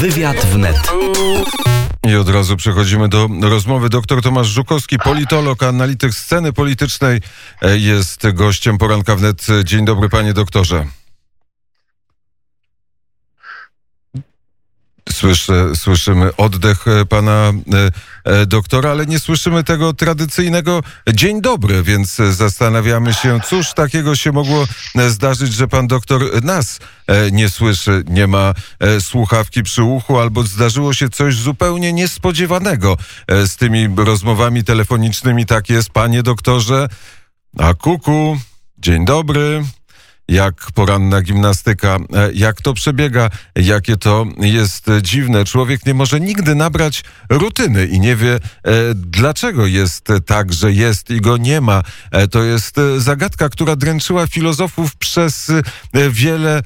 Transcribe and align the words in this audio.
Wywiad 0.00 0.46
wnet. 0.46 0.76
I 2.06 2.16
od 2.16 2.28
razu 2.28 2.56
przechodzimy 2.56 3.08
do 3.08 3.28
rozmowy. 3.42 3.88
Doktor 3.88 4.22
Tomasz 4.22 4.48
Żukowski, 4.48 4.98
politolog, 4.98 5.62
analityk 5.62 6.14
sceny 6.14 6.52
politycznej, 6.52 7.20
e, 7.62 7.78
jest 7.78 8.30
gościem 8.32 8.78
poranka 8.78 9.16
wnet. 9.16 9.46
Dzień 9.64 9.84
dobry, 9.84 10.08
panie 10.08 10.32
doktorze. 10.32 10.99
Słyszę, 15.20 15.76
słyszymy 15.76 16.36
oddech 16.36 16.88
e, 16.88 17.06
pana 17.06 17.52
e, 18.24 18.32
e, 18.32 18.46
doktora, 18.46 18.90
ale 18.90 19.06
nie 19.06 19.18
słyszymy 19.18 19.64
tego 19.64 19.92
tradycyjnego 19.92 20.82
dzień 21.14 21.40
dobry, 21.40 21.82
więc 21.82 22.16
zastanawiamy 22.30 23.14
się, 23.14 23.40
cóż 23.48 23.72
takiego 23.72 24.16
się 24.16 24.32
mogło 24.32 24.66
zdarzyć, 25.08 25.52
że 25.52 25.68
pan 25.68 25.86
doktor 25.86 26.44
nas 26.44 26.78
nie 27.32 27.48
słyszy, 27.48 28.04
nie 28.08 28.26
ma 28.26 28.54
słuchawki 29.00 29.62
przy 29.62 29.82
uchu, 29.82 30.18
albo 30.18 30.42
zdarzyło 30.42 30.94
się 30.94 31.08
coś 31.08 31.36
zupełnie 31.36 31.92
niespodziewanego 31.92 32.96
z 33.28 33.56
tymi 33.56 33.88
rozmowami 33.96 34.64
telefonicznymi. 34.64 35.46
Tak 35.46 35.70
jest, 35.70 35.90
panie 35.90 36.22
doktorze. 36.22 36.88
A 37.58 37.74
kuku, 37.74 38.38
dzień 38.78 39.04
dobry 39.04 39.64
jak 40.30 40.72
poranna 40.74 41.22
gimnastyka, 41.22 41.96
e, 41.96 42.32
jak 42.34 42.60
to 42.60 42.74
przebiega, 42.74 43.30
jakie 43.56 43.96
to 43.96 44.26
jest 44.38 44.86
dziwne. 45.02 45.44
Człowiek 45.44 45.86
nie 45.86 45.94
może 45.94 46.20
nigdy 46.20 46.54
nabrać 46.54 47.04
rutyny 47.30 47.86
i 47.86 48.00
nie 48.00 48.16
wie, 48.16 48.34
e, 48.34 48.40
dlaczego 48.94 49.66
jest 49.66 50.08
tak, 50.26 50.52
że 50.52 50.72
jest 50.72 51.10
i 51.10 51.20
go 51.20 51.36
nie 51.36 51.60
ma. 51.60 51.82
E, 52.10 52.28
To 52.28 52.42
jest 52.42 52.76
zagadka, 52.98 53.48
która 53.48 53.76
dręczyła 53.76 54.26
filozofów 54.26 54.96
przez 54.96 55.52
wiele 56.10 56.62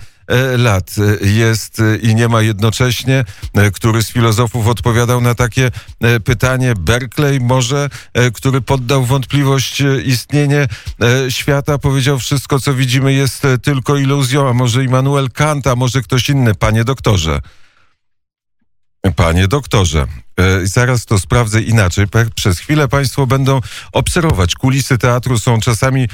lat 0.57 0.95
e, 0.99 1.27
jest 1.27 1.81
e, 1.81 1.97
i 1.97 2.15
nie 2.15 2.29
ma 2.29 2.43
jednocześnie, 2.43 3.25
e, 3.55 3.71
który 3.71 4.03
z 4.03 4.11
filozofów 4.11 4.69
odpowiadał 4.69 5.21
na 5.21 5.35
takie 5.35 5.71
e, 6.01 6.21
pytanie. 6.21 6.75
Berkeley 6.79 7.41
może, 7.41 7.89
który 8.35 8.61
poddał 8.61 9.05
wątpliwość 9.05 9.83
istnienie 10.05 10.69
świata, 11.29 11.79
powiedział 11.79 12.19
wszystko, 12.19 12.61
co 12.61 12.75
widzimy 12.75 13.13
jest 13.13 13.43
tylko 13.63 13.97
iluzją, 13.97 14.49
a 14.49 14.53
może 14.53 14.85
Immanuel 14.85 15.31
Kant, 15.31 15.67
a 15.67 15.77
może 15.77 16.03
ktoś 16.03 16.29
inny, 16.29 16.55
panie 16.55 16.85
doktorze. 16.85 17.41
Panie 19.17 19.49
doktorze, 19.49 20.07
zaraz 20.63 21.07
to 21.07 21.19
sprawdzę 21.19 21.63
inaczej. 21.63 22.07
Przez 22.35 22.59
chwilę 22.59 22.89
Państwo 22.89 23.27
będą 23.27 23.61
obserwować. 23.93 24.55
Kulisy 24.55 24.99
teatru 24.99 25.39
są 25.39 25.61
czasami 25.61 26.09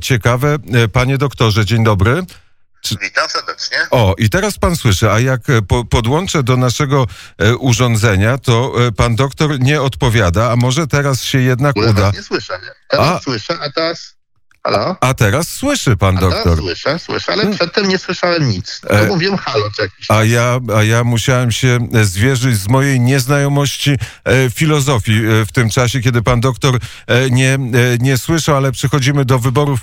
ciekawe. 0.00 0.56
Panie 0.92 1.18
doktorze, 1.18 1.66
dzień 1.66 1.84
dobry. 1.84 2.22
Witam 3.02 3.28
serdecznie. 3.28 3.78
O, 3.90 4.14
i 4.18 4.30
teraz 4.30 4.58
pan 4.58 4.76
słyszy, 4.76 5.10
a 5.10 5.20
jak 5.20 5.50
e, 5.50 5.62
po, 5.62 5.84
podłączę 5.84 6.42
do 6.42 6.56
naszego 6.56 7.06
e, 7.38 7.56
urządzenia, 7.56 8.38
to 8.38 8.86
e, 8.86 8.92
pan 8.92 9.16
doktor 9.16 9.60
nie 9.60 9.82
odpowiada, 9.82 10.50
a 10.52 10.56
może 10.56 10.86
teraz 10.86 11.22
się 11.22 11.40
jednak 11.40 11.76
ogóle 11.76 11.90
uda. 11.90 12.10
nie 12.14 12.22
słyszę. 12.22 12.58
Nie? 12.62 12.70
Teraz 12.88 13.06
A. 13.06 13.20
słyszę, 13.20 13.58
a 13.60 13.70
teraz... 13.70 14.20
Halo? 14.64 14.96
A 15.00 15.14
teraz 15.14 15.48
słyszy 15.48 15.96
pan 15.96 16.16
A 16.16 16.20
teraz 16.20 16.34
doktor. 16.34 16.58
słyszę, 16.58 16.98
słyszę, 16.98 17.32
ale 17.32 17.46
przedtem 17.54 17.88
nie 17.88 17.98
słyszałem 17.98 18.48
nic. 18.48 18.80
E. 18.86 18.98
To 18.98 19.06
mówiłem 19.06 19.36
halo 19.36 19.70
czy 19.76 19.82
jakiś... 19.82 20.10
A 20.10 20.24
ja, 20.24 20.60
a 20.76 20.82
ja 20.82 21.04
musiałem 21.04 21.52
się 21.52 21.78
e, 21.94 22.04
zwierzyć 22.04 22.56
z 22.56 22.68
mojej 22.68 23.00
nieznajomości 23.00 23.90
e, 24.24 24.50
filozofii 24.50 25.26
e, 25.26 25.46
w 25.46 25.52
tym 25.52 25.70
czasie, 25.70 26.00
kiedy 26.00 26.22
pan 26.22 26.40
doktor 26.40 26.78
e, 27.06 27.30
nie, 27.30 27.58
nie 28.00 28.18
słyszał, 28.18 28.56
ale 28.56 28.72
przechodzimy 28.72 29.24
do 29.24 29.38
wyborów 29.38 29.80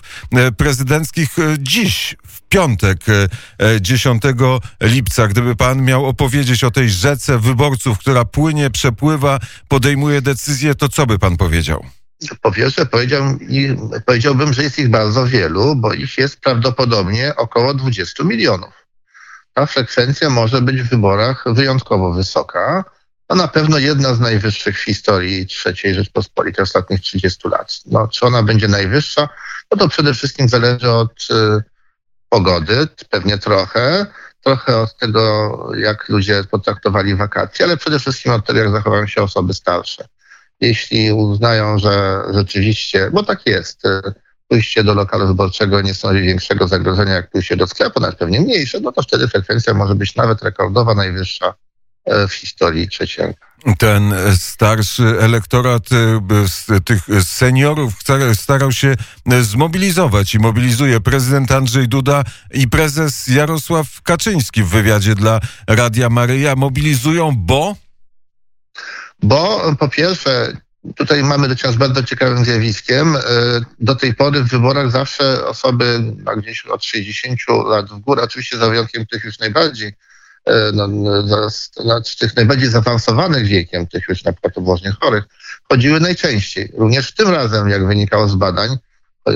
prezydenckich 0.58 1.30
dziś, 1.60 2.16
piątek, 2.50 3.00
e, 3.10 3.28
e, 3.66 3.82
10 3.82 4.62
lipca. 4.82 5.28
Gdyby 5.28 5.56
pan 5.56 5.86
miał 5.86 6.06
opowiedzieć 6.06 6.64
o 6.64 6.72
tej 6.72 6.90
rzece 6.90 7.40
wyborców, 7.40 8.00
która 8.00 8.26
płynie, 8.26 8.70
przepływa, 8.70 9.40
podejmuje 9.68 10.22
decyzje, 10.22 10.76
to 10.76 10.90
co 10.90 11.06
by 11.06 11.20
pan 11.20 11.38
powiedział? 11.38 11.86
Po 12.42 12.52
pierwsze 12.52 12.86
powiedział, 12.86 13.24
powiedziałbym, 14.06 14.54
że 14.54 14.64
jest 14.64 14.80
ich 14.80 14.90
bardzo 14.90 15.28
wielu, 15.28 15.76
bo 15.76 15.94
ich 15.94 16.18
jest 16.18 16.40
prawdopodobnie 16.42 17.36
około 17.36 17.74
20 17.74 18.24
milionów. 18.24 18.88
Ta 19.54 19.66
frekwencja 19.66 20.30
może 20.30 20.62
być 20.62 20.82
w 20.82 20.90
wyborach 20.90 21.44
wyjątkowo 21.48 22.14
wysoka. 22.14 22.84
To 23.28 23.36
na 23.36 23.48
pewno 23.48 23.78
jedna 23.78 24.14
z 24.14 24.20
najwyższych 24.20 24.80
w 24.80 24.84
historii 24.84 25.48
III 25.66 25.94
Rzeczpospolitej 25.94 26.64
ostatnich 26.64 27.02
30 27.02 27.50
lat. 27.50 27.80
No, 27.86 28.08
czy 28.08 28.26
ona 28.26 28.44
będzie 28.44 28.68
najwyższa? 28.68 29.30
No 29.72 29.78
to 29.78 29.90
przede 29.90 30.14
wszystkim 30.14 30.50
zależy 30.50 30.92
od 30.92 31.28
y, 31.32 31.64
pogody, 32.30 32.88
pewnie 33.10 33.38
trochę, 33.38 34.06
trochę 34.44 34.78
od 34.78 34.98
tego, 34.98 35.72
jak 35.78 36.10
ludzie 36.10 36.44
potraktowali 36.52 37.16
wakacje, 37.16 37.66
ale 37.66 37.78
przede 37.78 38.00
wszystkim 38.00 38.32
od 38.32 38.46
tego, 38.46 38.60
jak 38.60 38.72
zachowują 38.72 39.08
się 39.08 39.22
osoby 39.22 39.54
starsze. 39.54 40.08
Jeśli 40.62 41.12
uznają, 41.12 41.80
że 41.80 42.22
rzeczywiście, 42.34 43.10
bo 43.12 43.24
tak 43.24 43.46
jest, 43.46 43.86
y, 43.86 44.02
pójście 44.48 44.84
do 44.84 44.94
lokalu 44.94 45.28
wyborczego 45.28 45.82
nie 45.82 45.94
stanowi 45.94 46.22
większego 46.22 46.68
zagrożenia 46.68 47.14
jak 47.14 47.30
pójście 47.30 47.56
do 47.56 47.68
sklepu, 47.68 48.00
nawet 48.00 48.18
pewnie 48.18 48.42
mniejsze, 48.42 48.80
no 48.80 48.92
to 48.92 49.02
wtedy 49.02 49.28
frekwencja 49.28 49.74
może 49.74 49.96
być 49.96 50.16
nawet 50.16 50.44
rekordowa, 50.44 50.96
najwyższa 50.96 51.54
e, 52.06 52.28
w 52.28 52.34
historii 52.34 52.90
trzeciego. 52.90 53.47
Ten 53.78 54.14
starszy 54.38 55.04
elektorat 55.20 55.84
z 56.48 56.86
tych 56.86 57.02
seniorów 57.24 57.94
starał 58.34 58.72
się 58.72 58.96
e, 59.32 59.44
zmobilizować 59.44 60.36
i 60.36 60.40
mobilizuje 60.40 61.00
prezydent 61.00 61.52
Andrzej 61.52 61.88
Duda 61.88 62.24
i 62.54 62.68
prezes 62.68 63.28
Jarosław 63.28 64.02
Kaczyński 64.02 64.64
w 64.64 64.70
wywiadzie 64.70 65.16
dla 65.16 65.40
Radia 65.68 66.10
Maryja. 66.10 66.56
Mobilizują, 66.56 67.32
bo 67.36 67.76
Bo 69.24 69.62
po 69.80 69.90
pierwsze, 69.90 70.58
tutaj 70.96 71.24
mamy 71.24 71.48
do 71.48 71.56
czynienia 71.56 71.76
z 71.76 71.80
bardzo 71.80 72.04
ciekawym 72.04 72.46
zjawiskiem. 72.46 73.16
E, 73.16 73.22
Do 73.80 73.96
tej 73.96 74.16
pory 74.16 74.44
w 74.44 74.48
wyborach 74.48 74.92
zawsze 74.92 75.46
osoby 75.46 76.14
no, 76.26 76.36
gdzieś 76.36 76.66
od 76.66 76.86
60 76.86 77.40
lat 77.66 77.90
w 77.90 78.00
górę, 78.00 78.22
oczywiście 78.24 78.58
za 78.58 78.70
wyjątkiem 78.70 79.06
tych 79.06 79.24
już 79.24 79.40
najbardziej, 79.40 79.94
no, 80.74 80.88
no, 80.88 81.50
znaczy 81.76 82.18
tych 82.18 82.36
najbardziej 82.36 82.70
zaawansowanych 82.70 83.46
wiekiem, 83.46 83.88
tych 83.88 84.10
już 84.10 84.24
na 84.24 84.32
przykład 84.32 84.54
poważnie 84.54 84.92
chorych, 85.02 85.24
chodziły 85.70 86.00
najczęściej. 86.00 86.72
Również 86.78 87.14
tym 87.14 87.30
razem, 87.30 87.70
jak 87.70 87.88
wynikało 87.88 88.28
z 88.28 88.36
badań, 88.36 88.70
e, 88.72 89.34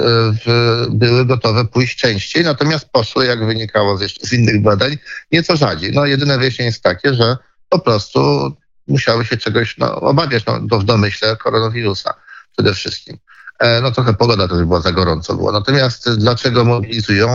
były 0.89 1.25
gotowe 1.25 1.65
pójść 1.65 1.97
częściej, 1.97 2.43
natomiast 2.43 2.89
poszły, 2.89 3.25
jak 3.25 3.45
wynikało 3.45 3.97
z, 3.97 4.01
z 4.21 4.33
innych 4.33 4.61
badań, 4.61 4.97
nieco 5.31 5.55
rzadziej. 5.55 5.91
No 5.91 6.05
jedyne 6.05 6.37
wyjaśnienie 6.37 6.67
jest 6.67 6.83
takie, 6.83 7.13
że 7.13 7.37
po 7.69 7.79
prostu 7.79 8.51
musiały 8.87 9.25
się 9.25 9.37
czegoś 9.37 9.77
no, 9.77 9.95
obawiać, 9.95 10.45
no, 10.45 10.79
w 10.79 10.83
domyśle 10.83 11.37
koronawirusa 11.37 12.13
przede 12.57 12.73
wszystkim. 12.73 13.17
E, 13.61 13.81
No 13.81 13.91
trochę 13.91 14.13
pogoda 14.13 14.47
też 14.47 14.63
była 14.63 14.81
za 14.81 14.91
gorąco 14.91 15.35
było. 15.35 15.51
Natomiast 15.51 16.09
dlaczego 16.17 16.65
mobilizują? 16.65 17.29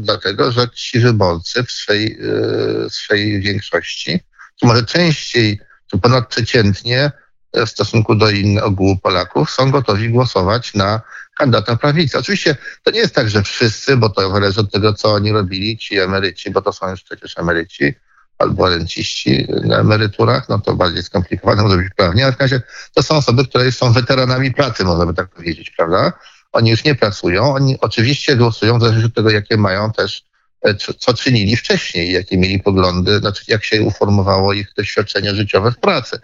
Dlatego, 0.00 0.52
że 0.52 0.68
ci 0.68 1.00
wyborcy 1.00 1.64
w 1.64 1.72
swej, 1.72 2.12
e, 2.12 2.88
w 2.90 2.94
swej 2.94 3.40
większości, 3.40 4.20
czy 4.60 4.66
może 4.66 4.84
częściej, 4.84 5.60
czy 5.90 5.98
ponadprzeciętnie 5.98 7.12
e, 7.52 7.66
w 7.66 7.70
stosunku 7.70 8.14
do 8.14 8.30
innego 8.30 8.66
ogółu 8.66 8.96
Polaków 8.98 9.50
są 9.50 9.70
gotowi 9.70 10.10
głosować 10.10 10.74
na 10.74 11.00
kandydata 11.38 11.76
prawicy. 11.76 12.18
Oczywiście 12.18 12.56
to 12.82 12.90
nie 12.90 13.00
jest 13.00 13.14
tak, 13.14 13.30
że 13.30 13.42
wszyscy, 13.42 13.96
bo 13.96 14.08
to 14.08 14.30
zależy 14.30 14.60
od 14.60 14.72
tego, 14.72 14.94
co 14.94 15.12
oni 15.12 15.32
robili, 15.32 15.78
ci 15.78 15.98
emeryci, 15.98 16.50
bo 16.50 16.62
to 16.62 16.72
są 16.72 16.90
już 16.90 17.02
przecież 17.02 17.38
emeryci, 17.38 17.94
albo 18.38 18.68
renciści 18.68 19.46
na 19.64 19.78
emeryturach, 19.78 20.48
no 20.48 20.58
to 20.58 20.74
bardziej 20.74 21.02
skomplikowane 21.02 21.62
może 21.62 21.76
być 21.76 21.94
prawnie, 21.96 22.24
ale 22.24 22.32
w 22.32 22.36
każdym 22.36 22.58
razie 22.58 22.72
to 22.94 23.02
są 23.02 23.16
osoby, 23.16 23.44
które 23.44 23.72
są 23.72 23.92
weteranami 23.92 24.54
pracy, 24.54 24.84
można 24.84 25.06
by 25.06 25.14
tak 25.14 25.28
powiedzieć, 25.28 25.70
prawda? 25.76 26.12
Oni 26.52 26.70
już 26.70 26.84
nie 26.84 26.94
pracują, 26.94 27.54
oni 27.54 27.80
oczywiście 27.80 28.36
głosują 28.36 28.78
w 28.78 28.80
zależności 28.80 29.06
od 29.06 29.14
tego, 29.14 29.30
jakie 29.30 29.56
mają 29.56 29.92
też, 29.92 30.24
e, 30.62 30.74
co, 30.74 31.14
czynili 31.14 31.56
wcześniej, 31.56 32.12
jakie 32.12 32.38
mieli 32.38 32.58
poglądy, 32.58 33.18
znaczy 33.18 33.44
jak 33.48 33.64
się 33.64 33.82
uformowało 33.82 34.52
ich 34.52 34.72
doświadczenie 34.76 35.34
życiowe 35.34 35.72
w 35.72 35.78
pracy. 35.78 36.20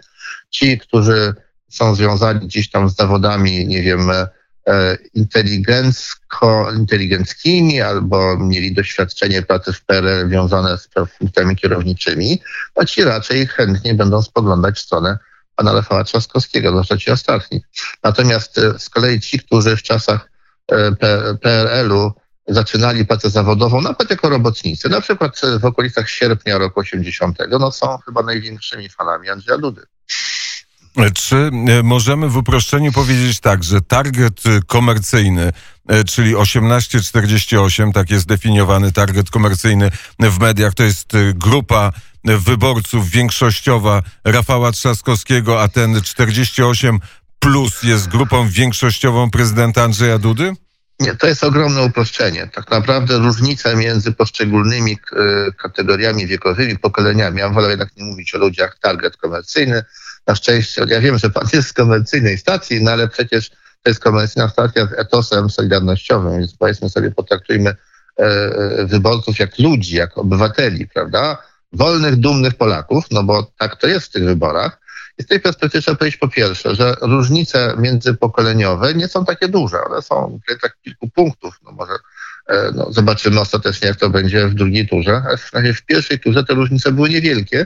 Ci, 0.49 0.79
którzy 0.79 1.33
są 1.69 1.95
związani 1.95 2.47
gdzieś 2.47 2.69
tam 2.69 2.89
z 2.89 2.95
zawodami, 2.95 3.67
nie 3.67 3.81
wiem, 3.81 4.11
e, 4.11 4.27
inteligencko, 5.13 6.71
inteligenckimi 6.77 7.81
albo 7.81 8.37
mieli 8.37 8.73
doświadczenie 8.73 9.41
pracy 9.41 9.73
w 9.73 9.85
PRL 9.85 10.29
wiązane 10.29 10.77
z 10.77 10.89
funkcjami 11.17 11.55
kierowniczymi, 11.55 12.41
a 12.75 12.85
ci 12.85 13.03
raczej 13.03 13.47
chętnie 13.47 13.93
będą 13.93 14.21
spoglądać 14.21 14.75
w 14.75 14.81
stronę 14.81 15.17
pana 15.55 15.73
Rafała 15.73 16.03
Trzaskowskiego, 16.03 16.69
zwłaszcza 16.69 16.97
ci 16.97 17.11
ostatni. 17.11 17.61
Natomiast 18.03 18.57
e, 18.57 18.79
z 18.79 18.89
kolei 18.89 19.19
ci, 19.19 19.39
którzy 19.39 19.77
w 19.77 19.83
czasach 19.83 20.29
e, 20.71 20.95
PRL-u 21.41 22.11
zaczynali 22.47 23.05
pracę 23.05 23.29
zawodową, 23.29 23.81
nawet 23.81 24.09
jako 24.09 24.29
robotnicy, 24.29 24.89
na 24.89 25.01
przykład 25.01 25.41
e, 25.43 25.59
w 25.59 25.65
okolicach 25.65 26.09
sierpnia 26.09 26.57
roku 26.57 26.79
80, 26.79 27.37
no 27.59 27.71
są 27.71 27.97
chyba 27.97 28.23
największymi 28.23 28.89
fanami 28.89 29.29
Andrzeja 29.29 29.57
Dudy. 29.57 29.81
Czy 31.13 31.35
e, 31.35 31.83
możemy 31.83 32.29
w 32.29 32.37
uproszczeniu 32.37 32.91
powiedzieć 32.91 33.39
tak, 33.39 33.63
że 33.63 33.81
target 33.81 34.41
komercyjny, 34.67 35.51
e, 35.87 36.03
czyli 36.03 36.35
1848, 36.35 37.93
tak 37.93 38.09
jest 38.09 38.27
definiowany 38.27 38.91
target 38.91 39.29
komercyjny 39.29 39.91
w 40.19 40.39
mediach, 40.39 40.73
to 40.73 40.83
jest 40.83 41.15
e, 41.15 41.33
grupa 41.33 41.91
wyborców 42.23 43.09
większościowa 43.09 44.01
Rafała 44.23 44.71
Trzaskowskiego, 44.71 45.61
a 45.61 45.67
ten 45.67 46.01
48 46.01 46.99
plus 47.39 47.83
jest 47.83 48.07
grupą 48.07 48.49
większościową 48.49 49.31
prezydenta 49.31 49.83
Andrzeja 49.83 50.17
Dudy? 50.17 50.53
Nie, 50.99 51.15
to 51.15 51.27
jest 51.27 51.43
ogromne 51.43 51.83
uproszczenie. 51.83 52.49
Tak 52.53 52.71
naprawdę 52.71 53.17
różnice 53.17 53.75
między 53.75 54.11
poszczególnymi 54.11 54.97
kategoriami 55.57 56.27
wiekowymi, 56.27 56.79
pokoleniami, 56.79 57.39
ja 57.39 57.49
wolę 57.49 57.69
jednak 57.69 57.97
nie 57.97 58.03
mówić 58.03 58.35
o 58.35 58.37
ludziach 58.37 58.77
target 58.81 59.17
komercyjny, 59.17 59.83
na 60.27 60.35
szczęście, 60.35 60.85
ja 60.89 61.01
wiem, 61.01 61.17
że 61.17 61.29
pan 61.29 61.47
jest 61.53 61.67
z 61.67 61.73
komercyjnej 61.73 62.37
stacji, 62.37 62.83
no 62.83 62.91
ale 62.91 63.07
przecież 63.07 63.49
to 63.49 63.89
jest 63.89 63.99
komercyjna 63.99 64.49
stacja 64.49 64.85
z 64.85 64.93
etosem 64.93 65.49
solidarnościowym, 65.49 66.39
więc 66.39 66.55
powiedzmy 66.55 66.89
sobie, 66.89 67.11
potraktujmy 67.11 67.69
e, 67.69 68.23
e, 68.23 68.85
wyborców 68.85 69.39
jak 69.39 69.59
ludzi, 69.59 69.95
jak 69.95 70.17
obywateli, 70.17 70.87
prawda? 70.87 71.37
Wolnych, 71.73 72.15
dumnych 72.15 72.53
Polaków, 72.53 73.05
no 73.11 73.23
bo 73.23 73.51
tak 73.57 73.75
to 73.75 73.87
jest 73.87 74.07
w 74.07 74.11
tych 74.11 74.23
wyborach. 74.23 74.79
I 75.17 75.23
z 75.23 75.25
tej 75.25 75.39
perspektywy 75.39 75.81
trzeba 75.81 75.97
powiedzieć 75.97 76.19
po 76.19 76.27
pierwsze, 76.27 76.75
że 76.75 76.95
różnice 77.01 77.75
międzypokoleniowe 77.77 78.93
nie 78.93 79.07
są 79.07 79.25
takie 79.25 79.47
duże. 79.47 79.77
One 79.83 80.01
są 80.01 80.39
tak 80.61 80.77
kilku 80.83 81.09
punktów. 81.09 81.59
No 81.63 81.71
może 81.71 81.93
e, 82.47 82.71
no, 82.75 82.91
zobaczymy 82.91 83.39
ostatecznie, 83.39 83.87
jak 83.87 83.97
to 83.97 84.09
będzie 84.09 84.47
w 84.47 84.53
drugiej 84.53 84.87
turze. 84.87 85.23
W 85.75 85.81
pierwszej 85.81 86.19
turze 86.19 86.43
te 86.43 86.53
różnice 86.53 86.91
były 86.91 87.09
niewielkie, 87.09 87.65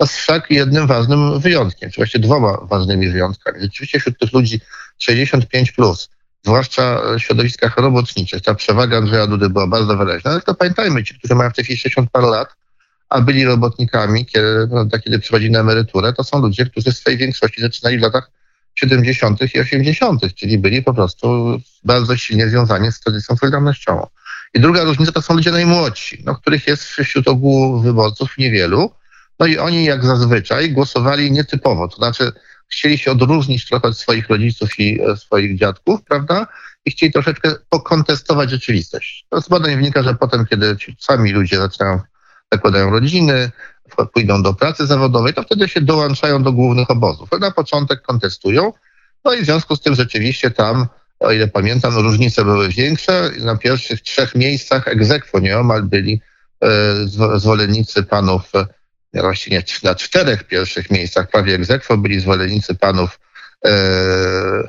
jest 0.00 0.16
wszak 0.16 0.50
jednym 0.50 0.86
ważnym 0.86 1.40
wyjątkiem, 1.40 1.90
czy 1.90 1.96
właściwie 1.96 2.24
dwoma 2.24 2.58
ważnymi 2.62 3.08
wyjątkami. 3.08 3.60
Rzeczywiście 3.60 4.00
wśród 4.00 4.18
tych 4.18 4.32
ludzi 4.32 4.60
65 4.98 5.72
plus, 5.72 6.08
zwłaszcza 6.44 7.00
w 7.18 7.20
środowiskach 7.20 7.76
robotniczych, 7.76 8.42
ta 8.42 8.54
przewaga 8.54 8.96
Andrzeja 8.96 9.26
Dudy 9.26 9.50
była 9.50 9.66
bardzo 9.66 9.96
wyraźna, 9.96 10.30
ale 10.30 10.40
to 10.40 10.54
pamiętajmy, 10.54 11.04
ci, 11.04 11.14
którzy 11.18 11.34
mają 11.34 11.50
w 11.50 11.54
tej 11.54 11.64
chwili 11.64 11.78
60 11.78 12.10
parę 12.10 12.26
lat, 12.26 12.48
a 13.08 13.20
byli 13.20 13.44
robotnikami, 13.44 14.26
kiedy, 14.26 14.68
no, 14.70 14.86
kiedy 15.04 15.18
przychodzi 15.18 15.50
na 15.50 15.60
emeryturę, 15.60 16.12
to 16.12 16.24
są 16.24 16.40
ludzie, 16.40 16.66
którzy 16.66 16.92
w 16.92 16.96
swojej 16.96 17.18
większości 17.18 17.60
zaczynali 17.60 17.98
w 17.98 18.02
latach 18.02 18.30
70. 18.74 19.54
i 19.54 19.60
80., 19.60 20.34
czyli 20.34 20.58
byli 20.58 20.82
po 20.82 20.94
prostu 20.94 21.58
bardzo 21.84 22.16
silnie 22.16 22.48
związani 22.48 22.92
z 22.92 23.00
tradycją 23.00 23.36
solidarnościową. 23.36 24.06
I 24.54 24.60
druga 24.60 24.84
różnica 24.84 25.12
to 25.12 25.22
są 25.22 25.34
ludzie 25.34 25.50
najmłodsi, 25.50 26.22
no, 26.26 26.34
których 26.34 26.66
jest 26.66 26.84
wśród 26.84 27.28
ogółu 27.28 27.80
wyborców 27.80 28.38
niewielu, 28.38 28.90
no 29.38 29.46
i 29.46 29.58
oni 29.58 29.84
jak 29.84 30.04
zazwyczaj 30.04 30.72
głosowali 30.72 31.32
nietypowo, 31.32 31.88
to 31.88 31.96
znaczy 31.96 32.32
chcieli 32.68 32.98
się 32.98 33.10
odróżnić 33.10 33.66
trochę 33.66 33.88
od 33.88 33.98
swoich 33.98 34.28
rodziców 34.28 34.78
i 34.78 35.00
e, 35.02 35.16
swoich 35.16 35.58
dziadków, 35.58 36.00
prawda? 36.04 36.46
I 36.84 36.90
chcieli 36.90 37.12
troszeczkę 37.12 37.54
pokontestować 37.68 38.50
rzeczywistość. 38.50 39.26
To 39.30 39.40
z 39.40 39.48
badań 39.48 39.76
wynika, 39.76 40.02
że 40.02 40.14
potem, 40.14 40.46
kiedy 40.46 40.76
ci 40.76 40.96
sami 41.00 41.32
ludzie 41.32 41.58
zaczynają, 41.58 42.00
zakładają 42.52 42.90
rodziny, 42.90 43.50
pójdą 44.12 44.42
do 44.42 44.54
pracy 44.54 44.86
zawodowej, 44.86 45.34
to 45.34 45.42
wtedy 45.42 45.68
się 45.68 45.80
dołączają 45.80 46.42
do 46.42 46.52
głównych 46.52 46.90
obozów. 46.90 47.28
Na 47.40 47.50
początek 47.50 48.02
kontestują, 48.02 48.72
no 49.24 49.34
i 49.34 49.42
w 49.42 49.44
związku 49.44 49.76
z 49.76 49.80
tym 49.80 49.94
rzeczywiście 49.94 50.50
tam, 50.50 50.86
o 51.20 51.32
ile 51.32 51.48
pamiętam, 51.48 51.96
różnice 51.96 52.44
były 52.44 52.68
większe. 52.68 53.30
Na 53.38 53.56
pierwszych 53.56 54.02
trzech 54.02 54.34
miejscach 54.34 54.88
egzekwo 54.88 55.38
nieomal 55.38 55.82
byli 55.82 56.20
e, 56.60 56.68
zwolennicy 57.38 58.02
panów 58.02 58.52
właściwie 59.22 59.62
na 59.82 59.94
czterech 59.94 60.44
pierwszych 60.44 60.90
miejscach 60.90 61.30
prawie 61.30 61.54
egzekwo 61.54 61.96
byli 61.96 62.20
zwolennicy 62.20 62.74
panów 62.74 63.20
e, 63.64 63.70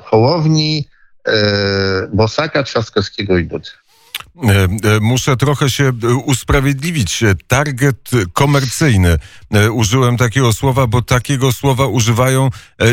Hołowni, 0.04 0.88
e, 1.28 1.32
Bosaka, 2.12 2.62
Trzaskowskiego 2.62 3.38
i 3.38 3.44
Dudy. 3.44 3.70
E, 4.36 4.64
e, 4.64 5.00
muszę 5.00 5.36
trochę 5.36 5.70
się 5.70 5.92
e, 6.02 6.14
usprawiedliwić. 6.14 7.24
Target 7.46 8.10
komercyjny. 8.32 9.16
Użyłem 9.72 10.16
takiego 10.16 10.52
słowa, 10.52 10.86
bo 10.86 11.02
takiego 11.02 11.52
słowa 11.52 11.86
używają 11.86 12.50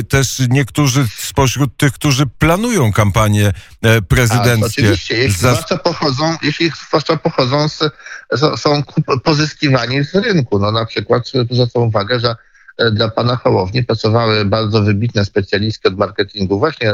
też 0.10 0.42
niektórzy 0.50 1.06
spośród 1.18 1.78
tych, 1.78 1.94
którzy 1.94 2.26
planują 2.26 2.94
kampanię 2.94 3.54
prezydenckie. 4.08 4.82
A, 4.82 4.86
oczywiście, 4.86 5.18
jeśli 5.18 5.42
Za... 5.42 5.52
zwłaszcza 5.52 5.78
pochodzą, 5.78 6.36
jeśli 6.42 6.72
zwłaszcza 6.88 7.18
pochodzą 7.18 7.70
z, 7.70 7.80
są 8.56 8.84
pozyskiwani 9.24 10.04
z 10.04 10.16
rynku. 10.16 10.60
No 10.60 10.72
na 10.72 10.86
przykład 10.86 11.28
zwrócę 11.28 11.80
uwagę, 11.80 12.20
że 12.20 12.36
dla 12.92 13.10
pana 13.10 13.36
Hołowni 13.36 13.84
pracowały 13.84 14.46
bardzo 14.46 14.82
wybitne 14.82 15.26
specjalistki 15.26 15.88
od 15.88 15.98
marketingu 15.98 16.60
właśnie 16.60 16.94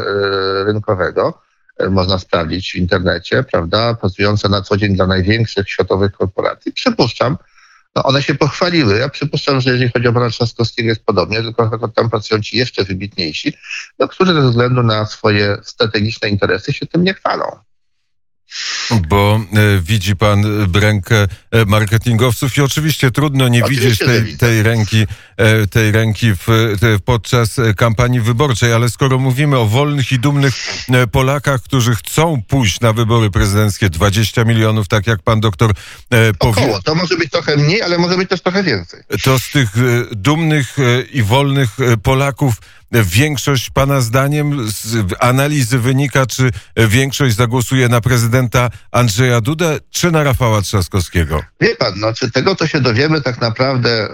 rynkowego, 0.65 1.42
można 1.89 2.19
sprawdzić 2.19 2.71
w 2.71 2.75
internecie, 2.75 3.43
prawda, 3.43 3.93
pracujące 3.93 4.49
na 4.49 4.61
co 4.61 4.77
dzień 4.77 4.95
dla 4.95 5.07
największych 5.07 5.69
światowych 5.69 6.11
korporacji. 6.11 6.73
Przypuszczam, 6.73 7.37
no 7.95 8.03
one 8.03 8.23
się 8.23 8.35
pochwaliły. 8.35 8.97
Ja 8.97 9.09
przypuszczam, 9.09 9.61
że 9.61 9.71
jeżeli 9.71 9.91
chodzi 9.91 10.07
o 10.07 10.13
pana 10.13 10.29
Trzaskowskiego 10.29 10.89
jest 10.89 11.05
podobnie, 11.05 11.41
tylko 11.41 11.87
tam 11.87 12.09
pracują 12.09 12.41
ci 12.41 12.57
jeszcze 12.57 12.83
wybitniejsi, 12.83 13.53
no, 13.99 14.07
którzy 14.07 14.33
ze 14.33 14.41
względu 14.41 14.83
na 14.83 15.05
swoje 15.05 15.57
strategiczne 15.63 16.29
interesy 16.29 16.73
się 16.73 16.85
tym 16.85 17.03
nie 17.03 17.13
chwalą. 17.13 17.45
Bo 19.07 19.39
e, 19.53 19.81
widzi 19.81 20.15
pan 20.15 20.43
rękę 20.73 21.27
e, 21.51 21.65
marketingowców 21.65 22.57
i 22.57 22.61
oczywiście 22.61 23.11
trudno 23.11 23.47
nie 23.47 23.63
oczywiście 23.65 24.05
widzieć 24.05 24.27
tej, 24.27 24.37
tej 24.37 24.63
ręki, 24.63 25.07
e, 25.37 25.67
tej 25.67 25.91
ręki 25.91 26.33
w, 26.35 26.47
podczas 27.05 27.55
kampanii 27.77 28.19
wyborczej, 28.19 28.73
ale 28.73 28.89
skoro 28.89 29.19
mówimy 29.19 29.57
o 29.57 29.65
wolnych 29.65 30.11
i 30.11 30.19
dumnych 30.19 30.53
Polakach, 31.11 31.61
którzy 31.61 31.95
chcą 31.95 32.41
pójść 32.47 32.79
na 32.79 32.93
wybory 32.93 33.31
prezydenckie, 33.31 33.89
20 33.89 34.43
milionów, 34.43 34.87
tak 34.87 35.07
jak 35.07 35.21
pan 35.21 35.39
doktor 35.39 35.73
powiedział. 36.39 36.81
To 36.81 36.95
może 36.95 37.17
być 37.17 37.31
trochę 37.31 37.57
mniej, 37.57 37.81
ale 37.81 37.97
może 37.97 38.17
być 38.17 38.29
też 38.29 38.41
trochę 38.41 38.63
więcej. 38.63 39.03
To 39.23 39.39
z 39.39 39.49
tych 39.49 39.69
dumnych 40.11 40.75
i 41.11 41.23
wolnych 41.23 41.69
Polaków 42.03 42.55
większość 42.93 43.69
Pana 43.69 44.01
zdaniem 44.01 44.71
z 44.71 45.13
analizy 45.19 45.79
wynika, 45.79 46.25
czy 46.25 46.51
większość 46.77 47.35
zagłosuje 47.35 47.89
na 47.89 48.01
prezydenta 48.01 48.69
Andrzeja 48.91 49.41
Dudę, 49.41 49.77
czy 49.89 50.11
na 50.11 50.23
Rafała 50.23 50.61
Trzaskowskiego? 50.61 51.43
Wie 51.61 51.75
Pan, 51.75 51.93
no, 51.97 52.13
czy 52.13 52.31
tego 52.31 52.55
to 52.55 52.67
się 52.67 52.81
dowiemy 52.81 53.21
tak 53.21 53.41
naprawdę 53.41 54.09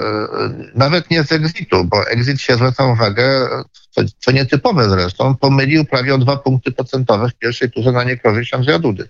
yy, 0.58 0.72
nawet 0.76 1.12
nie 1.12 1.24
z 1.24 1.32
exitu, 1.32 1.86
bo 1.86 2.08
exit 2.08 2.42
się 2.42 2.56
zwraca 2.56 2.86
uwagę, 2.86 3.48
co, 3.90 4.02
co 4.20 4.32
nietypowe 4.32 4.90
zresztą, 4.90 5.36
pomylił 5.36 5.86
prawie 5.86 6.16
o 6.16 6.18
dwa 6.18 6.38
punkty 6.38 6.72
procentowe 6.72 7.30
w 7.30 7.34
pierwszej 7.34 7.72
turze 7.72 7.92
na 7.92 8.04
niekorzyść 8.04 8.54
Andrzeja 8.54 8.80
Dudy. 8.80 9.10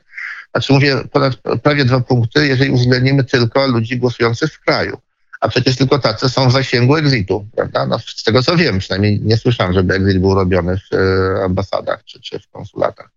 Znaczy 0.51 0.73
mówię 0.73 0.97
ponad 1.11 1.35
prawie 1.63 1.85
dwa 1.85 1.99
punkty, 1.99 2.47
jeżeli 2.47 2.71
uwzględnimy 2.71 3.23
tylko 3.23 3.67
ludzi 3.67 3.97
głosujących 3.97 4.53
w 4.53 4.59
kraju 4.59 4.97
a 5.39 5.49
przecież 5.49 5.75
tylko 5.75 5.99
tacy 5.99 6.29
są 6.29 6.49
w 6.49 6.51
zasięgu 6.51 6.95
exitu, 6.95 7.47
prawda? 7.55 7.85
No, 7.85 7.99
z 7.99 8.23
tego 8.23 8.43
co 8.43 8.57
wiem, 8.57 8.79
przynajmniej 8.79 9.21
nie 9.21 9.37
słyszałem, 9.37 9.73
żeby 9.73 9.93
exit 9.93 10.19
był 10.19 10.35
robiony 10.35 10.77
w 10.77 10.93
e, 10.93 11.43
ambasadach 11.43 12.03
czy, 12.05 12.21
czy 12.21 12.39
w 12.39 12.47
konsulatach. 12.47 13.09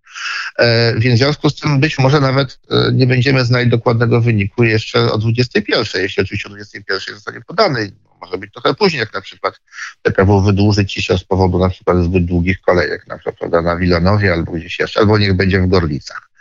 E, 0.59 0.95
więc 0.99 1.15
w 1.21 1.23
związku 1.23 1.51
z 1.51 1.55
tym 1.55 1.81
być 1.81 1.99
może 1.99 2.21
nawet 2.21 2.59
e, 2.71 2.93
nie 2.93 3.07
będziemy 3.07 3.45
znali 3.45 3.71
dokładnego 3.71 4.21
wyniku 4.21 4.65
jeszcze 4.65 5.13
o 5.13 5.19
21, 5.19 6.03
jeśli 6.03 6.23
oczywiście 6.23 6.49
o 6.49 6.53
21 6.53 7.15
zostanie 7.15 7.41
podany. 7.41 7.93
Może 8.23 8.39
być 8.39 8.53
trochę 8.53 8.75
później, 8.75 9.01
jak 9.01 9.15
na 9.15 9.21
przykład 9.21 9.61
PKW 10.03 10.41
wydłużyć 10.41 10.93
się 10.93 11.19
z 11.19 11.25
powodu 11.25 11.59
na 11.59 11.69
przykład 11.69 12.05
zbyt 12.05 12.25
długich 12.25 12.61
kolejek, 12.61 13.07
na 13.07 13.17
przykład 13.17 13.37
prawda, 13.39 13.63
na 13.63 13.77
Wilanowie 13.77 14.33
albo 14.33 14.53
gdzieś 14.53 14.79
jeszcze, 14.79 15.01
albo 15.01 15.19
niech 15.19 15.35
będzie 15.35 15.61
w 15.61 15.69
Gorlicach 15.69 16.33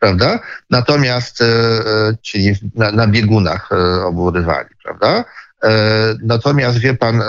prawda? 0.00 0.40
Natomiast, 0.70 1.40
e, 1.40 1.44
e, 1.44 2.16
czyli 2.22 2.54
na, 2.74 2.92
na 2.92 3.06
biegunach 3.06 3.68
e, 3.72 4.04
obu 4.04 4.30
rywali, 4.30 4.68
prawda? 4.82 5.24
Natomiast 6.22 6.78
wie 6.78 6.94
pan, 6.94 7.22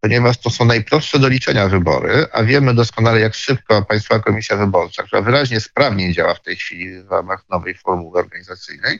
ponieważ 0.00 0.38
to 0.38 0.50
są 0.50 0.64
najprostsze 0.64 1.18
do 1.18 1.28
liczenia 1.28 1.68
wybory, 1.68 2.26
a 2.32 2.42
wiemy 2.42 2.74
doskonale, 2.74 3.20
jak 3.20 3.34
szybko 3.34 3.82
Państwowa 3.82 4.22
Komisja 4.22 4.56
Wyborcza, 4.56 5.02
która 5.02 5.22
wyraźnie 5.22 5.60
sprawnie 5.60 6.12
działa 6.12 6.34
w 6.34 6.42
tej 6.42 6.56
chwili 6.56 7.02
w 7.02 7.10
ramach 7.10 7.44
nowej 7.50 7.74
formuły 7.74 8.18
organizacyjnej, 8.18 8.98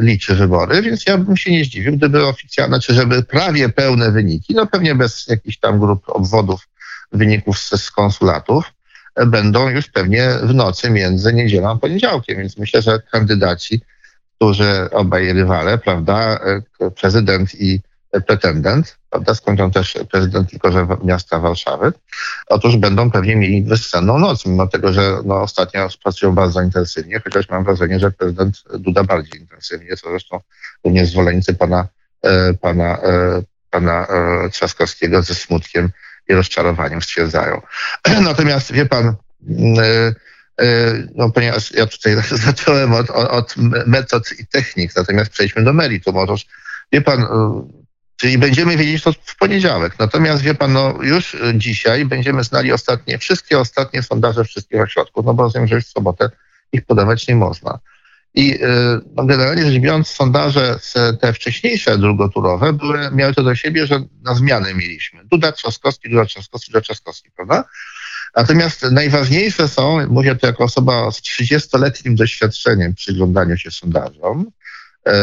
liczy 0.00 0.34
wybory, 0.34 0.82
więc 0.82 1.06
ja 1.06 1.18
bym 1.18 1.36
się 1.36 1.50
nie 1.50 1.64
zdziwił, 1.64 1.96
gdyby 1.96 2.26
oficjalne, 2.26 2.80
czy 2.80 2.94
żeby 2.94 3.22
prawie 3.22 3.68
pełne 3.68 4.10
wyniki, 4.10 4.54
no 4.54 4.66
pewnie 4.66 4.94
bez 4.94 5.26
jakichś 5.26 5.56
tam 5.58 5.80
grup 5.80 6.02
obwodów 6.06 6.68
wyników 7.12 7.58
z, 7.58 7.82
z 7.82 7.90
konsulatów, 7.90 8.64
będą 9.26 9.68
już 9.68 9.86
pewnie 9.88 10.30
w 10.42 10.54
nocy 10.54 10.90
między 10.90 11.32
niedzielą 11.32 11.70
a 11.70 11.76
poniedziałkiem. 11.76 12.38
Więc 12.38 12.58
myślę, 12.58 12.82
że 12.82 13.00
kandydaci, 13.12 13.80
którzy 14.36 14.90
obaj 14.90 15.32
rywale, 15.32 15.78
prawda, 15.78 16.40
prezydent 17.00 17.54
i 17.54 17.80
pretendent, 18.26 18.98
prawda, 19.10 19.34
skończą 19.34 19.70
też 19.70 19.98
prezydent 20.10 20.50
tylko 20.50 20.72
że 20.72 20.86
miasta 21.04 21.38
Warszawy, 21.38 21.92
otóż 22.46 22.76
będą 22.76 23.10
pewnie 23.10 23.36
mieli 23.36 23.62
bezsenną 23.62 24.18
noc, 24.18 24.46
mimo 24.46 24.66
tego, 24.66 24.92
że 24.92 25.18
no, 25.24 25.42
ostatnio 25.42 25.88
pracują 26.02 26.34
bardzo 26.34 26.62
intensywnie, 26.62 27.20
chociaż 27.24 27.48
mam 27.48 27.64
wrażenie, 27.64 28.00
że 28.00 28.10
prezydent 28.10 28.62
Duda 28.78 29.04
bardziej 29.04 29.40
intensywnie, 29.40 29.96
co 29.96 30.10
zresztą 30.10 30.40
również 30.84 31.10
zwolennicy 31.10 31.54
pana, 31.54 31.88
e, 32.22 32.54
pana, 32.54 32.98
e, 32.98 33.42
pana 33.70 34.06
e, 34.06 34.50
Trzaskowskiego 34.50 35.22
ze 35.22 35.34
smutkiem 35.34 35.90
i 36.28 36.34
rozczarowaniem 36.34 37.02
stwierdzają. 37.02 37.60
Natomiast 38.22 38.72
wie 38.72 38.86
pan, 38.86 39.14
no 41.14 41.30
ponieważ 41.30 41.72
ja 41.72 41.86
tutaj 41.86 42.16
zacząłem 42.46 42.92
od, 42.92 43.10
od 43.10 43.54
metod 43.86 44.32
i 44.38 44.46
technik, 44.46 44.96
natomiast 44.96 45.30
przejdźmy 45.30 45.64
do 45.64 45.72
meritum. 45.72 46.16
Otóż, 46.16 46.46
wie 46.92 47.00
pan, 47.00 47.26
Czyli 48.20 48.38
będziemy 48.38 48.76
wiedzieć 48.76 49.02
to 49.02 49.12
w 49.12 49.36
poniedziałek. 49.36 49.98
Natomiast 49.98 50.42
wie 50.42 50.54
pan, 50.54 50.72
no 50.72 50.98
już 51.02 51.36
dzisiaj 51.54 52.04
będziemy 52.04 52.44
znali 52.44 52.72
ostatnie, 52.72 53.18
wszystkie 53.18 53.58
ostatnie 53.58 54.02
sondaże 54.02 54.44
wszystkich 54.44 54.80
ośrodków, 54.80 55.26
no 55.26 55.34
bo 55.34 55.42
rozumiem, 55.42 55.68
że 55.68 55.74
już 55.74 55.84
w 55.84 55.92
sobotę 55.92 56.30
ich 56.72 56.84
podawać 56.84 57.28
nie 57.28 57.36
można. 57.36 57.78
I 58.34 58.54
y, 58.54 58.58
no, 59.14 59.24
generalnie 59.24 59.70
rzecz 59.70 59.82
biorąc, 59.82 60.08
sondaże 60.08 60.78
te 61.20 61.32
wcześniejsze 61.32 61.98
drugoturowe 61.98 62.72
były, 62.72 63.10
miały 63.12 63.34
to 63.34 63.42
do 63.42 63.54
siebie, 63.54 63.86
że 63.86 64.00
na 64.22 64.34
zmianę 64.34 64.74
mieliśmy. 64.74 65.24
Duda 65.24 65.52
Trzaskowski, 65.52 66.10
Duda 66.10 66.24
Trzaskowski, 66.24 66.72
Duda 66.72 66.80
Trzaskowski, 66.80 67.30
prawda? 67.30 67.64
Natomiast 68.36 68.82
najważniejsze 68.82 69.68
są, 69.68 70.06
mówię 70.08 70.36
to 70.36 70.46
jako 70.46 70.64
osoba 70.64 71.10
z 71.10 71.20
30-letnim 71.20 72.14
doświadczeniem 72.14 72.94
przyglądania 72.94 73.56
się 73.56 73.70
sondażom, 73.70 74.50
E, 74.57 74.57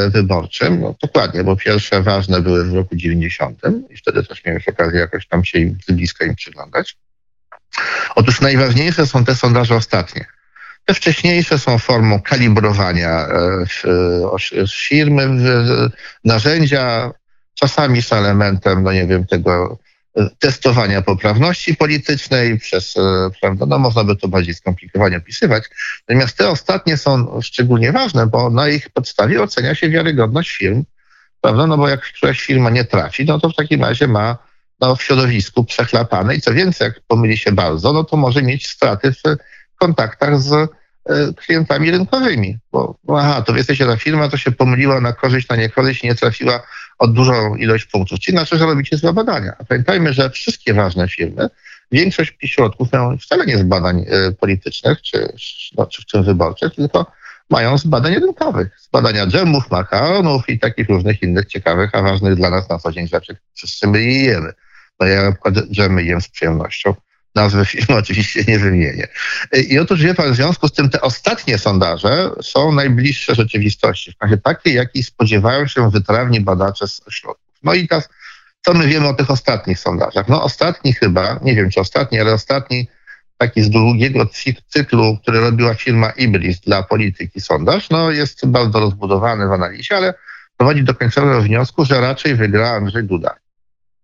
wyborczym. 0.09 0.81
No, 0.81 0.95
dokładnie, 1.01 1.43
bo 1.43 1.55
pierwsze 1.55 2.01
ważne 2.01 2.41
były 2.41 2.63
w 2.63 2.73
roku 2.73 2.95
90 2.95 3.61
i 3.89 3.97
wtedy 3.97 4.23
też 4.23 4.45
miałem 4.45 4.61
okazję 4.67 4.99
jakoś 4.99 5.27
tam 5.27 5.45
się 5.45 5.59
im 5.59 5.77
z 5.87 5.91
bliska 5.91 6.25
im 6.25 6.35
przyglądać. 6.35 6.97
Otóż 8.15 8.41
najważniejsze 8.41 9.07
są 9.07 9.25
te 9.25 9.35
sondaże 9.35 9.75
ostatnie. 9.75 10.25
Te 10.85 10.93
wcześniejsze 10.93 11.59
są 11.59 11.77
formą 11.77 12.21
kalibrowania 12.21 13.27
e, 13.27 13.65
firmy, 14.87 15.29
narzędzia, 16.23 17.11
czasami 17.53 18.01
z 18.01 18.13
elementem, 18.13 18.83
no 18.83 18.93
nie 18.93 19.07
wiem, 19.07 19.27
tego 19.27 19.79
testowania 20.39 21.01
poprawności 21.01 21.75
politycznej, 21.75 22.59
przez, 22.59 22.97
e, 22.97 23.29
prawda, 23.41 23.65
no 23.65 23.79
można 23.79 24.03
by 24.03 24.15
to 24.15 24.27
bardziej 24.27 24.53
skomplikowanie 24.53 25.17
opisywać. 25.17 25.63
Natomiast 26.07 26.37
te 26.37 26.49
ostatnie 26.49 26.97
są 26.97 27.41
szczególnie 27.41 27.91
ważne, 27.91 28.27
bo 28.27 28.49
na 28.49 28.69
ich 28.69 28.89
podstawie 28.89 29.43
ocenia 29.43 29.75
się 29.75 29.89
wiarygodność 29.89 30.57
firm, 30.57 30.83
prawda, 31.41 31.67
no 31.67 31.77
bo 31.77 31.89
jak 31.89 32.01
któraś 32.01 32.41
firma 32.41 32.69
nie 32.69 32.85
trafi, 32.85 33.25
no 33.25 33.39
to 33.39 33.49
w 33.49 33.55
takim 33.55 33.83
razie 33.83 34.07
ma 34.07 34.37
no, 34.81 34.95
w 34.95 35.03
środowisku 35.03 35.63
przechlapane 35.63 36.35
i 36.35 36.41
co 36.41 36.53
więcej, 36.53 36.85
jak 36.85 37.01
pomyli 37.07 37.37
się 37.37 37.51
bardzo, 37.51 37.93
no 37.93 38.03
to 38.03 38.17
może 38.17 38.41
mieć 38.41 38.67
straty 38.67 39.11
w 39.11 39.21
kontaktach 39.79 40.41
z 40.41 40.53
e, 40.53 40.67
klientami 41.33 41.91
rynkowymi, 41.91 42.57
bo 42.71 42.97
aha, 43.17 43.41
to 43.41 43.55
jesteście 43.55 43.85
ta 43.85 43.97
firma, 43.97 44.29
to 44.29 44.37
się 44.37 44.51
pomyliła 44.51 45.01
na 45.01 45.13
korzyść, 45.13 45.49
na 45.49 45.55
niekorzyść, 45.55 46.03
nie 46.03 46.15
trafiła 46.15 46.61
o 46.99 47.07
dużą 47.07 47.55
ilość 47.55 47.85
punktów, 47.85 48.19
czyli 48.19 48.37
znaczy, 48.37 48.57
że 48.57 48.65
robicie 48.65 48.97
złe 48.97 49.13
badania. 49.13 49.53
A 49.59 49.63
pamiętajmy, 49.63 50.13
że 50.13 50.29
wszystkie 50.29 50.73
ważne 50.73 51.07
firmy, 51.07 51.49
większość 51.91 52.33
środków 52.43 52.91
mają 52.91 53.17
wcale 53.17 53.45
nie 53.45 53.57
z 53.57 53.63
badań 53.63 54.05
e, 54.07 54.31
politycznych, 54.31 55.01
czy, 55.01 55.33
no, 55.77 55.85
czy 55.85 56.01
w 56.01 56.05
tym 56.05 56.23
wyborczych, 56.23 56.75
tylko 56.75 57.11
mają 57.49 57.77
z 57.77 57.85
badań 57.85 58.15
rynkowych, 58.15 58.79
z 58.79 58.87
badania 58.87 59.27
dżemów, 59.27 59.71
makaronów 59.71 60.49
i 60.49 60.59
takich 60.59 60.89
różnych 60.89 61.21
innych 61.21 61.45
ciekawych, 61.45 61.95
a 61.95 62.01
ważnych 62.01 62.35
dla 62.35 62.49
nas 62.49 62.69
na 62.69 62.79
co 62.79 62.91
dzień 62.91 63.07
rzeczy. 63.07 63.37
Wszyscy 63.53 63.87
my 63.87 64.03
je 64.03 64.23
jemy. 64.23 64.53
No 64.99 65.07
ja 65.07 65.23
na 65.23 65.31
przykład 65.31 65.55
dżemy 65.55 66.03
jem 66.03 66.21
z 66.21 66.27
przyjemnością. 66.27 66.93
Nazwy 67.35 67.65
firmy 67.65 67.95
oczywiście 68.03 68.43
nie 68.47 68.59
wymienię. 68.59 69.07
I 69.69 69.79
otóż 69.79 70.01
wie 70.01 70.13
pan, 70.13 70.33
w 70.33 70.35
związku 70.35 70.67
z 70.67 70.71
tym 70.71 70.89
te 70.89 71.01
ostatnie 71.01 71.57
sondaże 71.57 72.29
są 72.41 72.71
najbliższe 72.71 73.35
rzeczywistości, 73.35 74.11
w 74.11 74.23
razie 74.23 74.37
takiej, 74.37 74.73
jakiej 74.73 75.03
spodziewają 75.03 75.67
się 75.67 75.91
wytrawni 75.91 76.41
badacze 76.41 76.87
z 76.87 77.01
ośrodków. 77.07 77.59
No 77.63 77.73
i 77.73 77.87
teraz, 77.87 78.09
co 78.65 78.73
my 78.73 78.87
wiemy 78.87 79.07
o 79.07 79.13
tych 79.13 79.31
ostatnich 79.31 79.79
sondażach? 79.79 80.27
No 80.27 80.43
ostatni 80.43 80.93
chyba, 80.93 81.39
nie 81.43 81.55
wiem 81.55 81.69
czy 81.69 81.79
ostatni, 81.79 82.19
ale 82.19 82.33
ostatni 82.33 82.87
taki 83.37 83.61
z 83.63 83.69
drugiego 83.69 84.29
cyklu, 84.67 85.17
który 85.21 85.39
robiła 85.39 85.73
firma 85.73 86.09
Ibris 86.09 86.59
dla 86.59 86.83
polityki 86.83 87.41
sondaż, 87.41 87.89
no 87.89 88.11
jest 88.11 88.45
bardzo 88.45 88.79
rozbudowany 88.79 89.47
w 89.47 89.51
analizie, 89.51 89.97
ale 89.97 90.13
prowadzi 90.57 90.83
do 90.83 90.95
końcowego 90.95 91.41
wniosku, 91.41 91.85
że 91.85 92.01
raczej 92.01 92.35
wygra 92.35 92.69
Andrzej 92.69 93.03
Duda. 93.03 93.35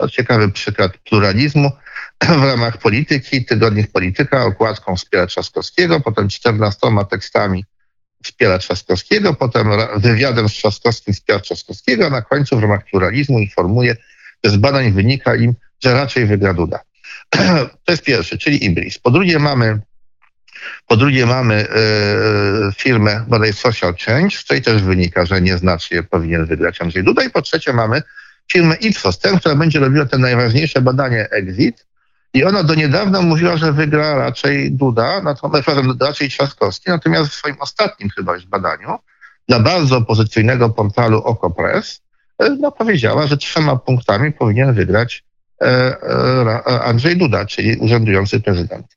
To 0.01 0.09
ciekawy 0.09 0.51
przykład 0.51 0.97
pluralizmu 0.97 1.71
w 2.41 2.43
ramach 2.43 2.77
polityki, 2.77 3.45
tygodnik 3.45 3.91
Polityka, 3.91 4.45
okładką 4.45 4.95
wspiera 4.95 5.27
Trzaskowskiego, 5.27 5.99
potem 5.99 6.29
14 6.29 6.87
tekstami 7.09 7.65
wspiera 8.23 8.57
Trzaskowskiego, 8.57 9.33
potem 9.33 9.69
wywiadem 9.97 10.49
z 10.49 10.51
Trzaskowskim 10.51 11.13
wspiera 11.13 11.39
Trzaskowskiego, 11.39 12.05
a 12.05 12.09
na 12.09 12.21
końcu 12.21 12.57
w 12.57 12.61
ramach 12.61 12.85
pluralizmu 12.85 13.39
informuje, 13.39 13.95
że 14.43 14.51
z 14.51 14.57
badań 14.57 14.91
wynika 14.91 15.35
im, 15.35 15.53
że 15.83 15.93
raczej 15.93 16.25
wygra 16.25 16.53
Duda. 16.53 16.79
To 17.85 17.91
jest 17.91 18.03
pierwszy, 18.03 18.37
czyli 18.37 18.65
Ibris. 18.65 18.99
Po 18.99 19.11
drugie 19.11 19.39
mamy 19.39 19.79
po 20.87 20.97
drugie 20.97 21.25
mamy 21.25 21.67
yy, 22.65 22.73
firmę 22.73 23.25
bodaj 23.27 23.53
Social 23.53 23.95
Change, 24.05 24.37
z 24.37 24.43
której 24.43 24.61
też 24.61 24.83
wynika, 24.83 25.25
że 25.25 25.41
nieznacznie 25.41 26.03
powinien 26.03 26.45
wygrać 26.45 26.81
Andrzej 26.81 27.03
Duda. 27.03 27.23
I 27.23 27.29
po 27.29 27.41
trzecie 27.41 27.73
mamy 27.73 28.01
firmę 28.51 28.75
Ipsos, 28.75 29.19
tę, 29.19 29.37
która 29.39 29.55
będzie 29.55 29.79
robiła 29.79 30.05
te 30.05 30.17
najważniejsze 30.17 30.81
badanie 30.81 31.29
Exit, 31.29 31.85
i 32.33 32.43
ona 32.43 32.63
do 32.63 32.75
niedawna 32.75 33.21
mówiła, 33.21 33.57
że 33.57 33.73
wygra 33.73 34.15
raczej 34.15 34.71
Duda, 34.71 35.21
natomiast 35.21 35.67
raczej 36.01 36.29
Trzaskowski, 36.29 36.89
natomiast 36.89 37.31
w 37.31 37.33
swoim 37.33 37.55
ostatnim 37.59 38.09
chyba 38.09 38.35
już 38.35 38.45
badaniu 38.45 38.99
dla 39.47 39.59
bardzo 39.59 39.97
opozycyjnego 39.97 40.69
portalu 40.69 41.17
Okopres 41.17 42.01
e, 42.39 42.49
no, 42.49 42.71
powiedziała, 42.71 43.27
że 43.27 43.37
trzema 43.37 43.75
punktami 43.75 44.31
powinien 44.31 44.73
wygrać 44.73 45.23
e, 45.61 45.65
e, 45.67 46.81
Andrzej 46.81 47.17
Duda, 47.17 47.45
czyli 47.45 47.75
urzędujący 47.75 48.39
prezydent. 48.39 48.87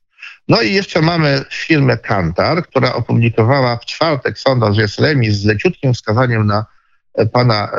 No 0.47 0.61
i 0.61 0.73
jeszcze 0.73 1.01
mamy 1.01 1.45
firmę 1.51 1.97
Kantar, 1.97 2.63
która 2.63 2.93
opublikowała 2.93 3.77
w 3.77 3.85
czwartek 3.85 4.39
sondaż, 4.39 4.75
że 4.75 4.81
jest 4.81 4.99
remis 4.99 5.35
z 5.35 5.45
leciutkim 5.45 5.93
wskazaniem 5.93 6.47
na 6.47 6.65
pana 7.31 7.71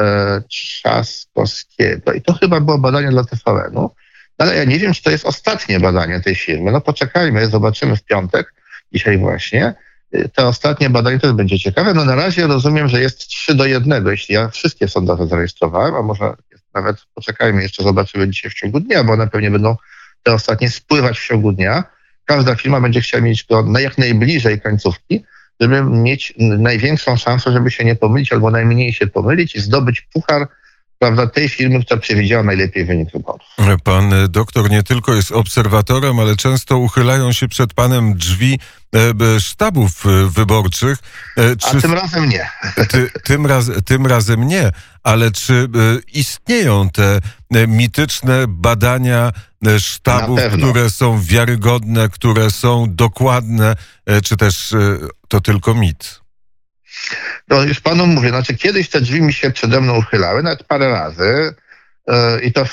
Trzaskowskiego. 0.49 2.13
I 2.13 2.23
to 2.23 2.33
chyba 2.33 2.61
było 2.61 2.79
badanie 2.79 3.09
dla 3.09 3.25
TVN-u. 3.25 3.91
Ale 4.39 4.57
ja 4.57 4.65
nie 4.65 4.79
wiem, 4.79 4.93
czy 4.93 5.03
to 5.03 5.11
jest 5.11 5.27
ostatnie 5.27 5.81
badanie 5.81 6.21
tej 6.21 6.35
firmy. 6.35 6.73
No 6.73 6.81
poczekajmy, 6.81 7.47
zobaczymy 7.47 7.97
w 7.97 8.05
piątek, 8.05 8.55
dzisiaj 8.93 9.19
właśnie. 9.19 9.75
Te 10.35 10.47
ostatnie 10.47 10.91
badanie 10.91 11.19
też 11.19 11.33
będzie 11.33 11.59
ciekawe. 11.59 11.95
No 11.95 12.05
na 12.05 12.15
razie 12.15 12.47
rozumiem, 12.47 12.89
że 12.89 13.01
jest 13.01 13.19
3 13.19 13.55
do 13.55 13.67
1, 13.67 14.07
jeśli 14.07 14.35
ja 14.35 14.49
wszystkie 14.49 14.89
sondaże 14.89 15.27
zarejestrowałem, 15.27 15.95
a 15.95 16.03
może 16.03 16.35
nawet 16.75 16.97
poczekajmy, 17.15 17.63
jeszcze 17.63 17.83
zobaczymy 17.83 18.29
dzisiaj 18.29 18.51
w 18.51 18.55
ciągu 18.55 18.81
dnia, 18.81 19.05
bo 19.05 19.13
one 19.13 19.29
pewnie 19.29 19.51
będą 19.51 19.77
te 20.23 20.33
ostatnie 20.33 20.71
spływać 20.71 21.19
w 21.19 21.27
ciągu 21.27 21.53
dnia. 21.53 21.85
Każda 22.25 22.55
firma 22.55 22.81
będzie 22.81 23.01
chciała 23.01 23.23
mieć 23.23 23.45
go 23.45 23.63
na 23.63 23.81
jak 23.81 23.99
najbliżej 23.99 24.61
końcówki, 24.61 25.25
żeby 25.61 25.83
mieć 25.83 26.35
największą 26.39 27.17
szansę, 27.17 27.53
żeby 27.53 27.71
się 27.71 27.85
nie 27.85 27.97
pomylić 27.97 28.33
albo 28.33 28.51
najmniej 28.51 28.93
się 28.93 29.07
pomylić 29.07 29.55
i 29.55 29.61
zdobyć 29.61 30.01
puchar 30.01 30.49
prawda, 30.99 31.27
tej 31.27 31.49
firmy, 31.49 31.85
która 31.85 32.01
przewidziała 32.01 32.43
najlepiej 32.43 32.85
wynik 32.85 33.13
wyborów. 33.13 33.47
Pan 33.85 34.13
doktor 34.29 34.71
nie 34.71 34.83
tylko 34.83 35.15
jest 35.15 35.33
obserwatorem, 35.33 36.21
ale 36.21 36.37
często 36.37 36.79
uchylają 36.79 37.33
się 37.33 37.49
przed 37.49 37.75
panem 37.75 38.15
drzwi 38.15 38.59
e, 38.95 39.41
sztabów 39.41 40.07
e, 40.07 40.31
wyborczych. 40.31 40.99
E, 41.37 41.57
czy, 41.57 41.77
A 41.77 41.81
tym 41.81 41.93
razem 41.93 42.29
nie. 42.29 42.51
Ty, 42.91 43.11
tym, 43.25 43.47
raz, 43.47 43.71
tym 43.85 44.07
razem 44.07 44.49
nie, 44.49 44.71
ale 45.03 45.31
czy 45.31 45.69
istnieją 46.13 46.91
te 46.91 47.21
mityczne 47.69 48.45
badania 48.49 49.33
sztabów, 49.79 50.41
które 50.59 50.91
są 50.91 51.23
wiarygodne, 51.23 52.09
które 52.09 52.51
są 52.51 52.87
dokładne, 52.89 53.75
czy 54.25 54.37
też 54.37 54.75
to 55.29 55.41
tylko 55.41 55.75
mit? 55.75 56.21
No 57.49 57.63
już 57.63 57.81
panu 57.81 58.07
mówię, 58.07 58.29
znaczy 58.29 58.57
kiedyś 58.57 58.89
te 58.89 59.01
drzwi 59.01 59.23
mi 59.23 59.33
się 59.33 59.51
przede 59.51 59.81
mną 59.81 59.99
uchylały, 59.99 60.43
nawet 60.43 60.65
parę 60.65 60.89
razy. 60.89 61.55
E, 62.09 62.41
I 62.41 62.53
to 62.53 62.65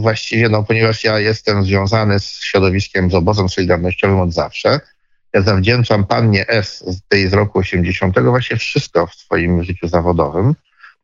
właściwie, 0.00 0.48
no, 0.48 0.62
ponieważ 0.62 1.04
ja 1.04 1.18
jestem 1.18 1.64
związany 1.64 2.20
z 2.20 2.40
środowiskiem, 2.40 3.10
z 3.10 3.14
obozem 3.14 3.48
solidarnościowym 3.48 4.20
od 4.20 4.32
zawsze, 4.32 4.80
ja 5.32 5.42
zawdzięczam 5.42 6.06
pannie 6.06 6.48
S 6.48 6.84
z 6.86 7.00
tej 7.08 7.28
z 7.28 7.32
roku 7.32 7.58
80 7.58 8.20
właśnie 8.20 8.56
wszystko 8.56 9.06
w 9.06 9.14
swoim 9.14 9.64
życiu 9.64 9.88
zawodowym. 9.88 10.54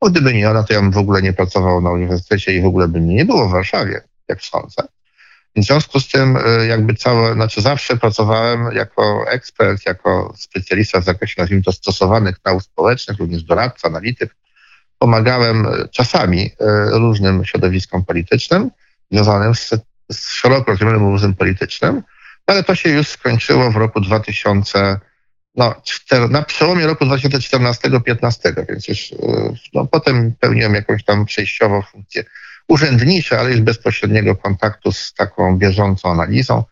Bo 0.00 0.10
gdyby 0.10 0.34
nie 0.34 0.50
ona, 0.50 0.62
to 0.62 0.72
ja 0.72 0.80
bym 0.80 0.90
w 0.90 0.98
ogóle 0.98 1.22
nie 1.22 1.32
pracował 1.32 1.80
na 1.80 1.90
uniwersytecie 1.90 2.52
i 2.52 2.62
w 2.62 2.66
ogóle 2.66 2.88
by 2.88 3.00
mnie 3.00 3.14
nie 3.14 3.24
było 3.24 3.48
w 3.48 3.52
Warszawie, 3.52 4.00
jak 4.28 4.42
sądzę. 4.42 4.82
W 5.56 5.64
związku 5.64 6.00
z 6.00 6.08
tym 6.08 6.36
e, 6.36 6.66
jakby 6.66 6.94
całe, 6.94 7.34
znaczy 7.34 7.60
zawsze 7.60 7.96
pracowałem 7.96 8.76
jako 8.76 9.24
ekspert, 9.30 9.86
jako 9.86 10.34
specjalista 10.36 11.00
w 11.00 11.04
zakresie, 11.04 11.34
nazwijmy 11.38 11.62
to, 11.64 11.72
stosowanych 11.72 12.36
nauk 12.44 12.62
społecznych, 12.62 13.18
również 13.18 13.42
doradca, 13.42 13.88
analityk. 13.88 14.36
Pomagałem 14.98 15.66
e, 15.66 15.88
czasami 15.88 16.50
e, 16.60 16.98
różnym 16.98 17.44
środowiskom 17.44 18.04
politycznym 18.04 18.70
związanym 19.10 19.54
z, 19.54 19.70
z 20.12 20.28
szeroko 20.28 20.70
rozumianym 20.70 21.02
obozem 21.02 21.34
politycznym, 21.34 22.02
ale 22.46 22.64
to 22.64 22.74
się 22.74 22.88
już 22.88 23.08
skończyło 23.08 23.70
w 23.70 23.76
roku 23.76 24.00
2000, 24.00 25.00
no, 25.54 25.74
na 26.30 26.42
przełomie 26.42 26.86
roku 26.86 27.04
2014-2015, 27.04 28.66
więc 28.68 28.88
już 28.88 29.14
no, 29.74 29.86
potem 29.86 30.32
pełniłem 30.40 30.74
jakąś 30.74 31.04
tam 31.04 31.24
przejściową 31.24 31.82
funkcję 31.82 32.24
urzędnicze, 32.72 33.38
ale 33.40 33.50
już 33.50 33.60
bezpośredniego 33.60 34.36
kontaktu 34.36 34.92
z 34.92 35.14
taką 35.14 35.58
bieżącą 35.58 36.10
analizą. 36.10 36.64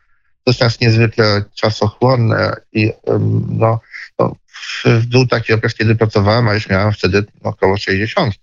To 0.45 0.65
jest 0.65 0.81
niezwykle 0.81 1.45
czasochłonne 1.55 2.57
i 2.73 2.93
no, 3.49 3.81
no, 4.19 4.37
był 5.11 5.27
taki 5.27 5.53
okres, 5.53 5.75
kiedy 5.75 5.95
pracowałem, 5.97 6.49
a 6.49 6.55
już 6.55 6.69
miałem 6.69 6.93
wtedy 6.93 7.25
około 7.43 7.77
60. 7.77 8.35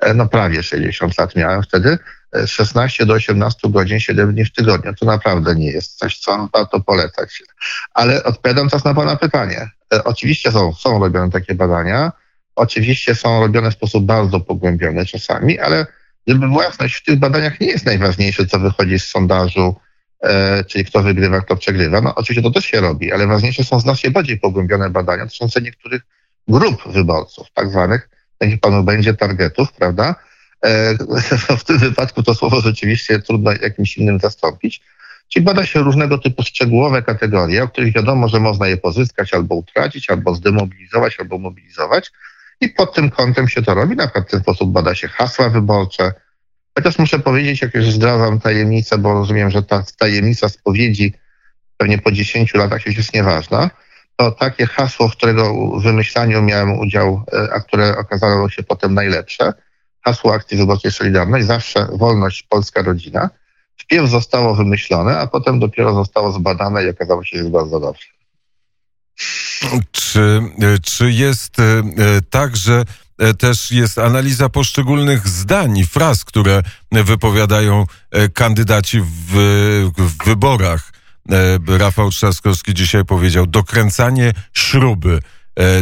E, 0.00 0.14
no 0.14 0.26
prawie 0.26 0.62
60 0.62 1.18
lat 1.18 1.36
miałem 1.36 1.62
wtedy. 1.62 1.98
16 2.46 3.06
do 3.06 3.14
18 3.14 3.70
godzin, 3.70 4.00
7 4.00 4.32
dni 4.32 4.44
w 4.44 4.52
tygodniu. 4.52 4.94
To 4.94 5.06
naprawdę 5.06 5.54
nie 5.54 5.70
jest 5.70 5.98
coś, 5.98 6.18
co 6.18 6.48
warto 6.52 6.80
polecać. 6.80 7.42
Ale 7.94 8.24
odpowiadam 8.24 8.68
teraz 8.68 8.84
na 8.84 8.94
Pana 8.94 9.16
pytanie. 9.16 9.70
E, 9.94 10.04
oczywiście 10.04 10.52
są, 10.52 10.74
są 10.74 10.98
robione 10.98 11.30
takie 11.30 11.54
badania. 11.54 12.12
Oczywiście 12.56 13.14
są 13.14 13.40
robione 13.40 13.70
w 13.70 13.74
sposób 13.74 14.04
bardzo 14.04 14.40
pogłębiony 14.40 15.06
czasami, 15.06 15.58
ale 15.58 15.86
gdyby 16.28 16.48
była 16.48 16.64
jasność, 16.64 16.94
w 16.94 17.04
tych 17.04 17.18
badaniach 17.18 17.60
nie 17.60 17.66
jest 17.66 17.86
najważniejsze, 17.86 18.46
co 18.46 18.58
wychodzi 18.58 18.98
z 18.98 19.04
sondażu, 19.04 19.76
e, 20.20 20.64
czyli 20.64 20.84
kto 20.84 21.02
wygrywa, 21.02 21.40
kto 21.40 21.56
przegrywa. 21.56 22.00
No 22.00 22.14
oczywiście 22.14 22.42
to 22.42 22.50
też 22.50 22.64
się 22.64 22.80
robi, 22.80 23.12
ale 23.12 23.26
ważniejsze 23.26 23.64
są 23.64 23.80
znacznie 23.80 24.10
bardziej 24.10 24.38
pogłębione 24.38 24.90
badania 24.90 25.24
dotyczące 25.24 25.60
niektórych 25.60 26.02
grup 26.48 26.92
wyborców, 26.92 27.46
tak 27.54 27.70
zwanych, 27.70 28.08
niech 28.40 28.60
panu 28.60 28.82
będzie 28.84 29.14
targetów, 29.14 29.72
prawda? 29.72 30.14
E, 30.64 30.94
w 31.60 31.64
tym 31.64 31.78
wypadku 31.78 32.22
to 32.22 32.34
słowo 32.34 32.60
rzeczywiście 32.60 33.18
trudno 33.18 33.52
jakimś 33.52 33.98
innym 33.98 34.18
zastąpić. 34.18 34.80
Czyli 35.28 35.44
bada 35.44 35.66
się 35.66 35.80
różnego 35.80 36.18
typu 36.18 36.42
szczegółowe 36.42 37.02
kategorie, 37.02 37.62
o 37.62 37.68
których 37.68 37.94
wiadomo, 37.94 38.28
że 38.28 38.40
można 38.40 38.68
je 38.68 38.76
pozyskać 38.76 39.34
albo 39.34 39.54
utracić, 39.54 40.10
albo 40.10 40.34
zdemobilizować, 40.34 41.20
albo 41.20 41.38
mobilizować. 41.38 42.12
I 42.60 42.68
pod 42.68 42.94
tym 42.94 43.10
kątem 43.10 43.48
się 43.48 43.62
to 43.62 43.74
robi. 43.74 43.96
Na 43.96 44.04
przykład 44.04 44.28
w 44.28 44.30
ten 44.30 44.40
sposób 44.40 44.72
bada 44.72 44.94
się 44.94 45.08
hasła 45.08 45.48
wyborcze. 45.48 46.12
Chociaż 46.78 46.98
muszę 46.98 47.18
powiedzieć, 47.18 47.62
jak 47.62 47.74
już 47.74 47.90
zdradzam 47.90 48.40
tajemnicę, 48.40 48.98
bo 48.98 49.12
rozumiem, 49.12 49.50
że 49.50 49.62
ta 49.62 49.82
tajemnica 49.98 50.48
spowiedzi 50.48 51.14
pewnie 51.76 51.98
po 51.98 52.12
10 52.12 52.54
latach 52.54 52.86
już 52.86 52.96
jest 52.96 53.14
nieważna, 53.14 53.70
to 54.16 54.30
takie 54.30 54.66
hasło, 54.66 55.08
w 55.08 55.16
którego 55.16 55.70
wymyślaniu 55.80 56.42
miałem 56.42 56.78
udział, 56.78 57.24
e, 57.32 57.52
a 57.52 57.60
które 57.60 57.96
okazało 57.96 58.50
się 58.50 58.62
potem 58.62 58.94
najlepsze, 58.94 59.52
hasło 60.04 60.34
akcji 60.34 60.56
wyborczej 60.56 60.92
Solidarność, 60.92 61.46
zawsze 61.46 61.88
wolność, 61.92 62.42
polska 62.42 62.82
rodzina, 62.82 63.30
wpierw 63.76 64.10
zostało 64.10 64.54
wymyślone, 64.54 65.18
a 65.18 65.26
potem 65.26 65.60
dopiero 65.60 65.94
zostało 65.94 66.32
zbadane 66.32 66.84
i 66.84 66.90
okazało 66.90 67.24
się, 67.24 67.30
że 67.36 67.38
jest 67.38 67.50
bardzo 67.50 67.80
dobrze. 67.80 68.17
Czy, 69.92 70.42
czy 70.82 71.12
jest 71.12 71.60
e, 71.60 71.82
tak, 72.30 72.56
że 72.56 72.84
e, 73.18 73.34
też 73.34 73.72
jest 73.72 73.98
analiza 73.98 74.48
poszczególnych 74.48 75.28
zdań 75.28 75.78
i 75.78 75.86
fraz, 75.86 76.24
które 76.24 76.62
wypowiadają 76.92 77.86
e, 78.10 78.28
kandydaci 78.28 79.00
w, 79.00 79.34
w 79.98 80.24
wyborach? 80.24 80.92
Rafał 81.66 82.10
Trzaskowski 82.10 82.74
dzisiaj 82.74 83.04
powiedział 83.04 83.46
dokręcanie 83.46 84.32
śruby. 84.52 85.20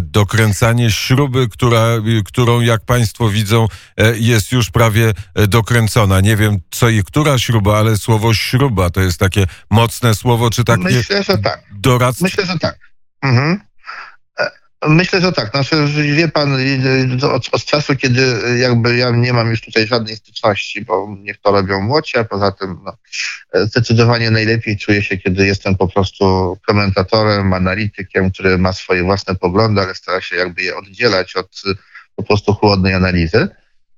Dokręcanie 0.02 0.90
śruby, 0.90 1.48
która, 1.48 1.86
którą, 2.24 2.60
jak 2.60 2.84
Państwo 2.84 3.28
widzą, 3.30 3.68
jest 4.14 4.52
już 4.52 4.70
prawie 4.70 5.12
dokręcona. 5.48 6.20
Nie 6.20 6.36
wiem, 6.36 6.58
co 6.70 6.88
i 6.88 7.04
która 7.04 7.38
śruba, 7.38 7.78
ale 7.78 7.96
słowo 7.96 8.34
śruba 8.34 8.90
to 8.90 9.00
jest 9.00 9.18
takie 9.18 9.46
mocne 9.70 10.14
słowo, 10.14 10.50
czy 10.50 10.64
takie 10.64 10.82
Myślę, 10.82 11.22
że 11.22 11.38
tak. 11.38 11.62
doradztwo? 11.72 12.24
Myślę, 12.24 12.46
że 12.46 12.58
tak. 12.58 12.78
Mhm. 13.26 13.60
E, 14.38 14.50
myślę, 14.88 15.20
że 15.20 15.32
tak. 15.32 15.50
Znaczy, 15.50 15.86
wie 16.14 16.28
pan, 16.28 16.56
od, 17.32 17.48
od, 17.52 17.64
czasu, 17.64 17.96
kiedy 17.96 18.40
jakby 18.58 18.96
ja 18.96 19.10
nie 19.10 19.32
mam 19.32 19.50
już 19.50 19.60
tutaj 19.60 19.86
żadnej 19.86 20.16
styczności, 20.16 20.84
bo 20.84 21.16
niech 21.18 21.40
to 21.40 21.50
robią 21.50 21.80
młodsi, 21.80 22.18
a 22.18 22.24
poza 22.24 22.52
tym 22.52 22.78
no, 22.84 22.96
zdecydowanie 23.64 24.30
najlepiej 24.30 24.78
czuję 24.78 25.02
się, 25.02 25.18
kiedy 25.18 25.46
jestem 25.46 25.76
po 25.76 25.88
prostu 25.88 26.56
komentatorem, 26.66 27.52
analitykiem, 27.52 28.30
który 28.30 28.58
ma 28.58 28.72
swoje 28.72 29.02
własne 29.02 29.34
poglądy, 29.34 29.80
ale 29.80 29.94
stara 29.94 30.20
się 30.20 30.36
jakby 30.36 30.62
je 30.62 30.76
oddzielać 30.76 31.36
od 31.36 31.62
po 32.16 32.22
prostu 32.22 32.54
chłodnej 32.54 32.94
analizy 32.94 33.48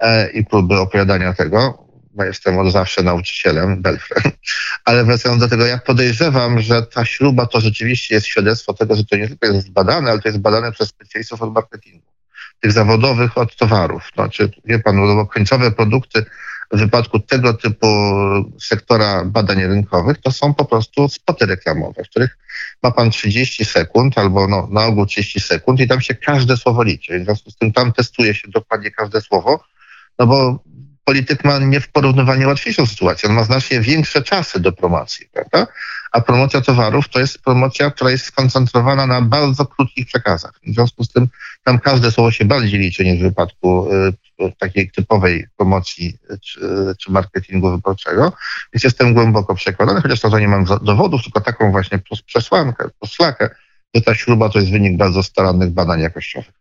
e, 0.00 0.30
i 0.30 0.44
próby 0.44 0.78
opowiadania 0.78 1.34
tego 1.34 1.87
bo 2.18 2.24
jestem 2.24 2.58
od 2.58 2.72
zawsze 2.72 3.02
nauczycielem, 3.02 3.82
Belfrem. 3.82 4.32
Ale 4.84 5.04
wracając 5.04 5.40
do 5.40 5.48
tego, 5.48 5.66
ja 5.66 5.78
podejrzewam, 5.78 6.60
że 6.60 6.82
ta 6.82 7.04
śruba 7.04 7.46
to 7.46 7.60
rzeczywiście 7.60 8.14
jest 8.14 8.26
świadectwo 8.26 8.74
tego, 8.74 8.96
że 8.96 9.04
to 9.04 9.16
nie 9.16 9.28
tylko 9.28 9.46
jest 9.46 9.70
badane, 9.70 10.10
ale 10.10 10.20
to 10.20 10.28
jest 10.28 10.40
badane 10.40 10.72
przez 10.72 10.88
specjalistów 10.88 11.42
od 11.42 11.52
marketingu, 11.52 12.06
tych 12.60 12.72
zawodowych 12.72 13.38
od 13.38 13.56
towarów. 13.56 14.10
Znaczy, 14.14 14.50
wie 14.64 14.78
pan, 14.78 14.96
no, 14.96 15.14
bo 15.14 15.26
końcowe 15.26 15.70
produkty 15.70 16.24
w 16.72 16.78
wypadku 16.78 17.20
tego 17.20 17.54
typu 17.54 17.86
sektora 18.60 19.24
badań 19.24 19.66
rynkowych 19.66 20.18
to 20.18 20.32
są 20.32 20.54
po 20.54 20.64
prostu 20.64 21.08
spoty 21.08 21.46
reklamowe, 21.46 22.04
w 22.04 22.08
których 22.08 22.38
ma 22.82 22.90
pan 22.90 23.10
30 23.10 23.64
sekund 23.64 24.18
albo 24.18 24.48
no, 24.48 24.68
na 24.70 24.84
ogół 24.84 25.06
30 25.06 25.40
sekund 25.40 25.80
i 25.80 25.88
tam 25.88 26.00
się 26.00 26.14
każde 26.14 26.56
słowo 26.56 26.82
liczy. 26.82 27.20
W 27.20 27.24
związku 27.24 27.50
z 27.50 27.56
tym 27.56 27.72
tam 27.72 27.92
testuje 27.92 28.34
się 28.34 28.48
dokładnie 28.48 28.90
każde 28.90 29.20
słowo, 29.20 29.64
no 30.18 30.26
bo 30.26 30.58
polityk 31.08 31.44
ma 31.44 31.58
nie 31.58 31.80
w 31.80 31.88
porównywalnie 31.88 32.46
łatwiejszą 32.46 32.86
sytuację. 32.86 33.28
On 33.28 33.34
ma 33.34 33.44
znacznie 33.44 33.80
większe 33.80 34.22
czasy 34.22 34.60
do 34.60 34.72
promocji, 34.72 35.26
prawda? 35.32 35.66
A 36.12 36.20
promocja 36.20 36.60
towarów 36.60 37.08
to 37.08 37.20
jest 37.20 37.42
promocja, 37.42 37.90
która 37.90 38.10
jest 38.10 38.24
skoncentrowana 38.24 39.06
na 39.06 39.22
bardzo 39.22 39.66
krótkich 39.66 40.06
przekazach. 40.06 40.52
W 40.66 40.74
związku 40.74 41.04
z 41.04 41.08
tym 41.08 41.28
tam 41.64 41.78
każde 41.78 42.10
słowo 42.10 42.30
się 42.30 42.44
bardziej 42.44 42.80
liczy 42.80 43.04
niż 43.04 43.18
w 43.18 43.22
wypadku 43.22 43.88
y, 44.40 44.52
takiej 44.58 44.90
typowej 44.90 45.46
promocji 45.56 46.18
czy, 46.42 46.60
czy, 46.98 47.12
marketingu 47.12 47.70
wyborczego. 47.70 48.32
Więc 48.72 48.84
jestem 48.84 49.14
głęboko 49.14 49.54
przekonany, 49.54 50.00
chociaż 50.00 50.20
to 50.20 50.38
nie 50.38 50.48
mam 50.48 50.64
dowodów, 50.82 51.22
tylko 51.22 51.40
taką 51.40 51.70
właśnie 51.70 52.00
przesłankę, 52.26 52.88
posłakę, 52.98 53.50
że 53.94 54.02
ta 54.02 54.14
śruba 54.14 54.48
to 54.48 54.58
jest 54.58 54.70
wynik 54.70 54.96
bardzo 54.96 55.22
starannych 55.22 55.70
badań 55.70 56.00
jakościowych. 56.00 56.54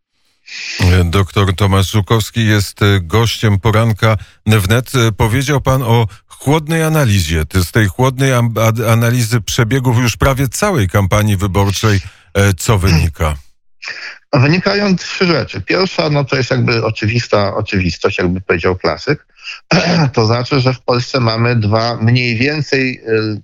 Doktor 1.05 1.55
Tomasz 1.55 1.91
Żukowski 1.91 2.45
jest 2.45 2.81
e, 2.81 2.99
gościem 3.01 3.59
poranka 3.59 4.17
wnet. 4.45 4.91
E, 4.95 5.11
powiedział 5.11 5.61
pan 5.61 5.83
o 5.83 6.07
chłodnej 6.27 6.83
analizie. 6.83 7.43
Z 7.53 7.71
tej 7.71 7.87
chłodnej 7.87 8.31
analizy 8.87 9.41
przebiegów 9.41 9.97
już 9.97 10.17
prawie 10.17 10.47
całej 10.47 10.89
kampanii 10.89 11.37
wyborczej 11.37 11.99
e, 12.33 12.53
co 12.53 12.77
wynika? 12.77 13.35
Wynikają 14.33 14.95
trzy 14.95 15.27
rzeczy. 15.27 15.61
Pierwsza, 15.61 16.09
no 16.09 16.25
to 16.25 16.35
jest 16.35 16.51
jakby 16.51 16.85
oczywista 16.85 17.55
oczywistość, 17.55 18.17
jakby 18.17 18.41
powiedział 18.41 18.75
klasyk. 18.75 19.27
To 20.13 20.25
znaczy, 20.25 20.59
że 20.59 20.73
w 20.73 20.81
Polsce 20.81 21.19
mamy 21.19 21.55
dwa 21.55 21.97
mniej 22.01 22.37
więcej 22.37 23.01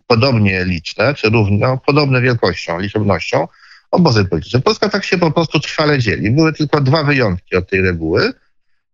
podobnie 0.07 0.65
liczne, 0.65 1.13
czy 1.13 1.29
równo 1.29 1.77
podobne 1.77 2.21
wielkością, 2.21 2.79
liczebnością 2.79 3.47
obozy 3.93 4.25
polityczne. 4.25 4.62
Polska 4.62 4.89
tak 4.89 5.03
się 5.03 5.17
po 5.17 5.32
prostu 5.32 5.60
trwale 5.60 5.99
dzieli. 5.99 6.32
Były 6.32 6.53
tylko 6.53 6.82
dwa 6.82 7.03
wyjątki 7.03 7.56
od 7.56 7.69
tej 7.69 7.82
reguły, 7.82 8.34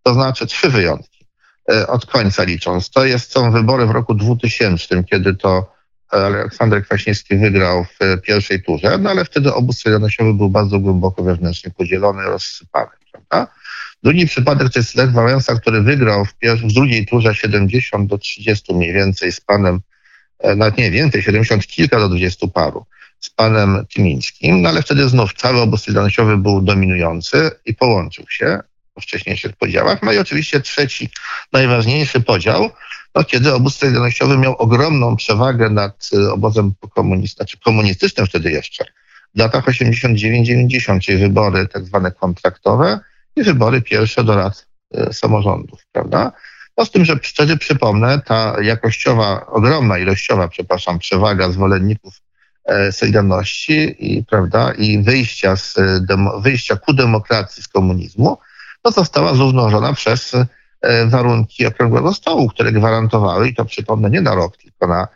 to 0.03 0.13
znaczy 0.13 0.47
trzy 0.47 0.69
wyjątki 0.69 1.25
e, 1.71 1.87
od 1.87 2.05
końca 2.05 2.43
licząc. 2.43 2.89
To 2.89 3.05
jest, 3.05 3.31
są 3.31 3.51
wybory 3.51 3.85
w 3.85 3.91
roku 3.91 4.13
2000, 4.13 5.03
kiedy 5.03 5.35
to 5.35 5.73
Aleksander 6.09 6.83
Kwaśniewski 6.85 7.37
wygrał 7.37 7.83
w 7.83 8.21
pierwszej 8.21 8.63
turze, 8.63 8.97
no 8.97 9.09
ale 9.09 9.25
wtedy 9.25 9.53
obóz 9.53 9.79
solidarnościowy 9.79 10.33
był 10.33 10.49
bardzo 10.49 10.79
głęboko 10.79 11.23
wewnętrznie 11.23 11.71
podzielony, 11.71 12.23
rozsypany, 12.23 12.91
prawda? 13.11 13.53
Drugi 14.03 14.27
przypadek 14.27 14.73
to 14.73 14.79
jest 14.79 14.95
Lech 14.95 15.11
Wałęsa, 15.11 15.55
który 15.55 15.81
wygrał 15.81 16.25
w, 16.25 16.33
w 16.63 16.73
drugiej 16.73 17.05
turze 17.05 17.35
70 17.35 18.09
do 18.09 18.17
30 18.17 18.73
mniej 18.73 18.93
więcej 18.93 19.31
z 19.31 19.41
panem, 19.41 19.79
e, 20.39 20.55
nawet 20.55 20.77
nie 20.77 20.91
więcej, 20.91 21.23
70 21.23 21.67
kilka 21.67 21.99
do 21.99 22.09
20 22.09 22.47
paru 22.47 22.85
z 23.19 23.29
panem 23.29 23.85
Tymińskim, 23.93 24.61
no 24.61 24.69
ale 24.69 24.81
wtedy 24.81 25.09
znów 25.09 25.33
cały 25.33 25.61
obóz 25.61 25.83
solidarnościowy 25.83 26.37
był 26.37 26.61
dominujący 26.61 27.51
i 27.65 27.75
połączył 27.75 28.25
się 28.29 28.59
po 28.93 29.01
wcześniejszych 29.01 29.55
podziałach. 29.55 30.03
No 30.03 30.11
i 30.11 30.17
oczywiście 30.17 30.61
trzeci, 30.61 31.09
najważniejszy 31.53 32.21
podział, 32.21 32.69
no 33.15 33.23
kiedy 33.23 33.53
obóz 33.53 33.77
solidarnościowy 33.77 34.37
miał 34.37 34.55
ogromną 34.55 35.15
przewagę 35.15 35.69
nad 35.69 36.09
y, 36.13 36.31
obozem 36.31 36.73
znaczy 37.35 37.57
komunistycznym 37.59 38.25
wtedy 38.25 38.51
jeszcze, 38.51 38.85
w 39.35 39.39
latach 39.39 39.65
89-90, 39.65 40.99
czyli 40.99 41.17
wybory 41.17 41.67
tak 41.67 41.85
zwane 41.85 42.11
kontraktowe 42.11 42.99
i 43.35 43.43
wybory 43.43 43.81
pierwsze 43.81 44.23
do 44.23 44.35
rad 44.35 44.67
y, 44.95 45.13
samorządów, 45.13 45.85
prawda? 45.91 46.31
No 46.77 46.85
z 46.85 46.91
tym, 46.91 47.05
że 47.05 47.15
wtedy 47.23 47.57
przypomnę, 47.57 48.21
ta 48.25 48.55
jakościowa, 48.61 49.45
ogromna 49.45 49.97
ilościowa, 49.97 50.47
przepraszam, 50.47 50.99
przewaga 50.99 51.51
zwolenników 51.51 52.13
E, 52.13 52.28
Solidarności 52.91 53.95
i, 53.99 54.23
prawda, 54.23 54.71
i 54.71 55.03
wyjścia, 55.03 55.55
z, 55.55 55.75
demo, 56.01 56.39
wyjścia 56.39 56.75
ku 56.75 56.93
demokracji 56.93 57.63
z 57.63 57.67
komunizmu, 57.67 58.37
to 58.81 58.91
została 58.91 59.33
zrównoważona 59.33 59.93
przez 59.93 60.35
e, 60.81 61.05
warunki 61.05 61.65
okrągłego 61.65 62.13
stołu, 62.13 62.49
które 62.49 62.71
gwarantowały, 62.71 63.47
i 63.47 63.55
to 63.55 63.65
przypomnę 63.65 64.09
nie 64.09 64.21
na 64.21 64.35
rok, 64.35 64.57
tylko 64.57 64.87
na 64.87 65.07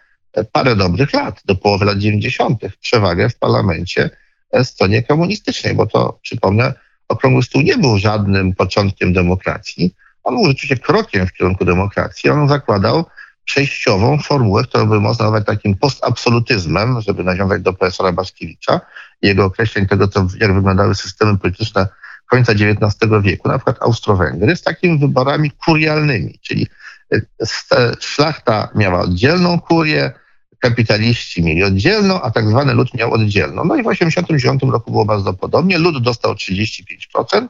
parę 0.51 0.75
dobrych 0.75 1.13
lat, 1.13 1.41
do 1.45 1.55
połowy 1.55 1.85
lat 1.85 1.97
90., 1.97 2.61
przewagę 2.81 3.29
w 3.29 3.37
parlamencie 3.37 4.09
e, 4.51 4.65
stronie 4.65 5.03
komunistycznej, 5.03 5.73
bo 5.73 5.85
to 5.85 6.19
przypomnę, 6.21 6.73
okrągły 7.07 7.43
stół 7.43 7.61
nie 7.61 7.77
był 7.77 7.97
żadnym 7.97 8.55
początkiem 8.55 9.13
demokracji. 9.13 9.95
On 10.23 10.35
był 10.35 10.45
rzeczywiście 10.45 10.77
krokiem 10.77 11.27
w 11.27 11.33
kierunku 11.33 11.65
demokracji. 11.65 12.29
On 12.29 12.47
zakładał 12.47 13.05
przejściową 13.45 14.17
formułę, 14.19 14.63
którą 14.63 14.85
by 14.85 14.99
można 14.99 15.25
nazwać 15.25 15.45
takim 15.45 15.75
postabsolutyzmem, 15.75 17.01
żeby 17.01 17.23
nawiązać 17.23 17.61
do 17.61 17.73
profesora 17.73 18.11
Baszkiewicza 18.11 18.81
i 19.21 19.27
jego 19.27 19.45
określeń 19.45 19.87
tego, 19.87 20.07
co, 20.07 20.27
jak 20.39 20.53
wyglądały 20.53 20.95
systemy 20.95 21.37
polityczne 21.37 21.87
końca 22.29 22.51
XIX 22.51 23.11
wieku, 23.21 23.47
na 23.47 23.57
przykład 23.57 23.77
Austro-Węgry, 23.81 24.55
z 24.55 24.61
takimi 24.61 24.99
wyborami 24.99 25.51
kurialnymi, 25.51 26.39
czyli 26.41 26.67
e, 27.13 27.95
szlachta 27.99 28.69
miała 28.75 28.99
oddzielną 28.99 29.59
kurię, 29.59 30.11
kapitaliści 30.59 31.43
mieli 31.43 31.63
oddzielną, 31.63 32.21
a 32.21 32.31
tak 32.31 32.49
zwany 32.49 32.73
lud 32.73 32.93
miał 32.93 33.13
oddzielną. 33.13 33.65
No 33.65 33.75
i 33.75 33.83
w 33.83 33.89
1989 33.89 34.73
roku 34.73 34.91
było 34.91 35.05
bardzo 35.05 35.33
podobnie. 35.33 35.77
Lud 35.77 36.03
dostał 36.03 36.33
35%, 36.33 37.47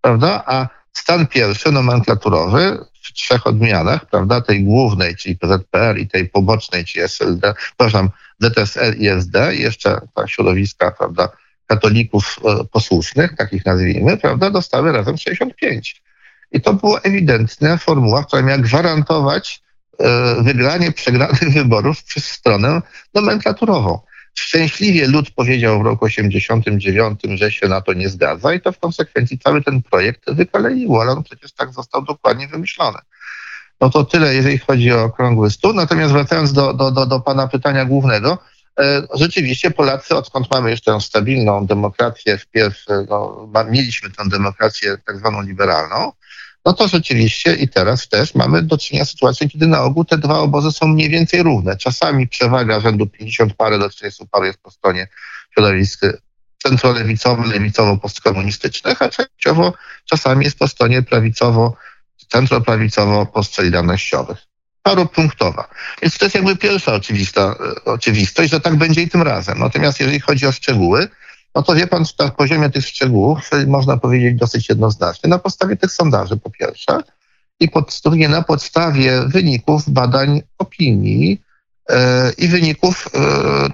prawda, 0.00 0.42
a 0.46 0.68
stan 0.94 1.26
pierwszy, 1.26 1.72
nomenklaturowy, 1.72 2.78
w 3.02 3.12
trzech 3.12 3.46
odmianach, 3.46 4.06
prawda, 4.06 4.40
tej 4.40 4.64
głównej, 4.64 5.16
czyli 5.16 5.36
PZPR 5.36 5.98
i 5.98 6.08
tej 6.08 6.28
pobocznej, 6.28 6.84
czyli 6.84 7.04
SLD, 7.04 7.54
przepraszam, 7.56 8.10
ZSL 8.40 8.94
i 8.98 9.08
SD, 9.08 9.56
jeszcze 9.56 10.00
ta 10.14 10.26
środowiska, 10.26 10.90
prawda, 10.90 11.28
katolików 11.66 12.36
e, 12.44 12.64
posłusznych, 12.64 13.36
takich 13.36 13.66
nazwijmy, 13.66 14.16
prawda, 14.16 14.50
dostały 14.50 14.92
razem 14.92 15.18
65. 15.18 16.02
I 16.52 16.60
to 16.60 16.74
była 16.74 17.00
ewidentna 17.00 17.76
formuła, 17.76 18.24
która 18.24 18.42
miała 18.42 18.58
gwarantować 18.58 19.62
e, 19.98 20.42
wygranie 20.42 20.92
przegranych 20.92 21.52
wyborów 21.52 22.04
przez 22.04 22.24
stronę 22.24 22.82
nomenklaturową. 23.14 24.00
Szczęśliwie 24.34 25.06
lud 25.08 25.30
powiedział 25.30 25.82
w 25.82 25.84
roku 25.84 26.04
89, 26.04 27.20
że 27.34 27.52
się 27.52 27.68
na 27.68 27.80
to 27.80 27.92
nie 27.92 28.08
zgadza 28.08 28.54
i 28.54 28.60
to 28.60 28.72
w 28.72 28.78
konsekwencji 28.78 29.38
cały 29.38 29.62
ten 29.62 29.82
projekt 29.82 30.30
wykaleiło, 30.30 31.02
ale 31.02 31.12
on 31.12 31.22
przecież 31.22 31.52
tak 31.52 31.72
został 31.72 32.02
dokładnie 32.02 32.48
wymyślony. 32.48 32.98
No 33.80 33.90
to 33.90 34.04
tyle, 34.04 34.34
jeżeli 34.34 34.58
chodzi 34.58 34.92
o 34.92 35.04
okrągły 35.04 35.50
stół. 35.50 35.72
Natomiast 35.72 36.12
wracając 36.12 36.52
do, 36.52 36.74
do, 36.74 36.90
do, 36.90 37.06
do 37.06 37.20
pana 37.20 37.48
pytania 37.48 37.84
głównego, 37.84 38.38
e, 38.80 39.02
rzeczywiście 39.14 39.70
Polacy, 39.70 40.16
odkąd 40.16 40.50
mamy 40.50 40.70
już 40.70 40.80
tę 40.80 41.00
stabilną 41.00 41.66
demokrację, 41.66 42.38
wpierw 42.38 42.84
no, 43.08 43.48
mieliśmy 43.70 44.10
tę 44.10 44.28
demokrację 44.28 44.98
tak 45.06 45.18
zwaną 45.18 45.42
liberalną, 45.42 46.12
no 46.64 46.72
to 46.72 46.88
rzeczywiście 46.88 47.54
i 47.54 47.68
teraz 47.68 48.08
też 48.08 48.34
mamy 48.34 48.62
do 48.62 48.78
czynienia 48.78 49.04
z 49.04 49.10
sytuacją, 49.10 49.48
kiedy 49.48 49.66
na 49.66 49.82
ogół 49.82 50.04
te 50.04 50.18
dwa 50.18 50.38
obozy 50.38 50.72
są 50.72 50.86
mniej 50.86 51.10
więcej 51.10 51.42
równe. 51.42 51.76
Czasami 51.76 52.28
przewaga 52.28 52.80
rzędu 52.80 53.06
50 53.06 53.54
parę 53.54 53.78
do 53.78 53.90
40 53.90 54.26
parę 54.30 54.46
jest 54.46 54.58
po 54.58 54.70
stronie 54.70 55.08
środowisk 55.54 56.00
centrolewicowo, 56.62 57.42
lewicowo-postkomunistycznych, 57.42 59.02
a 59.02 59.08
częściowo 59.08 59.72
czasami 60.04 60.44
jest 60.44 60.58
po 60.58 60.68
stronie 60.68 61.02
prawicowo, 61.02 61.76
centroprawicowo-postsolidarnościowych. 62.32 64.36
Paropunktowa. 64.82 65.68
Więc 66.02 66.18
to 66.18 66.24
jest 66.24 66.34
jakby 66.34 66.56
pierwsza 66.56 66.94
oczywista, 66.94 67.54
oczywistość, 67.84 68.50
że 68.50 68.60
tak 68.60 68.76
będzie 68.76 69.02
i 69.02 69.08
tym 69.08 69.22
razem. 69.22 69.58
Natomiast 69.58 70.00
jeżeli 70.00 70.20
chodzi 70.20 70.46
o 70.46 70.52
szczegóły, 70.52 71.08
no 71.54 71.62
to 71.62 71.74
wie 71.74 71.86
pan, 71.86 72.04
na 72.18 72.30
poziomie 72.30 72.70
tych 72.70 72.86
szczegółów 72.86 73.50
można 73.66 73.96
powiedzieć 73.96 74.38
dosyć 74.38 74.68
jednoznacznie. 74.68 75.30
Na 75.30 75.38
podstawie 75.38 75.76
tych 75.76 75.92
sondaży 75.92 76.36
po 76.36 76.50
pierwsze 76.50 77.00
i 77.60 77.68
pod, 77.68 78.00
drugie 78.04 78.28
na 78.28 78.42
podstawie 78.42 79.22
wyników 79.26 79.90
badań 79.90 80.42
opinii 80.58 81.42
e, 81.90 82.32
i 82.38 82.48
wyników, 82.48 83.08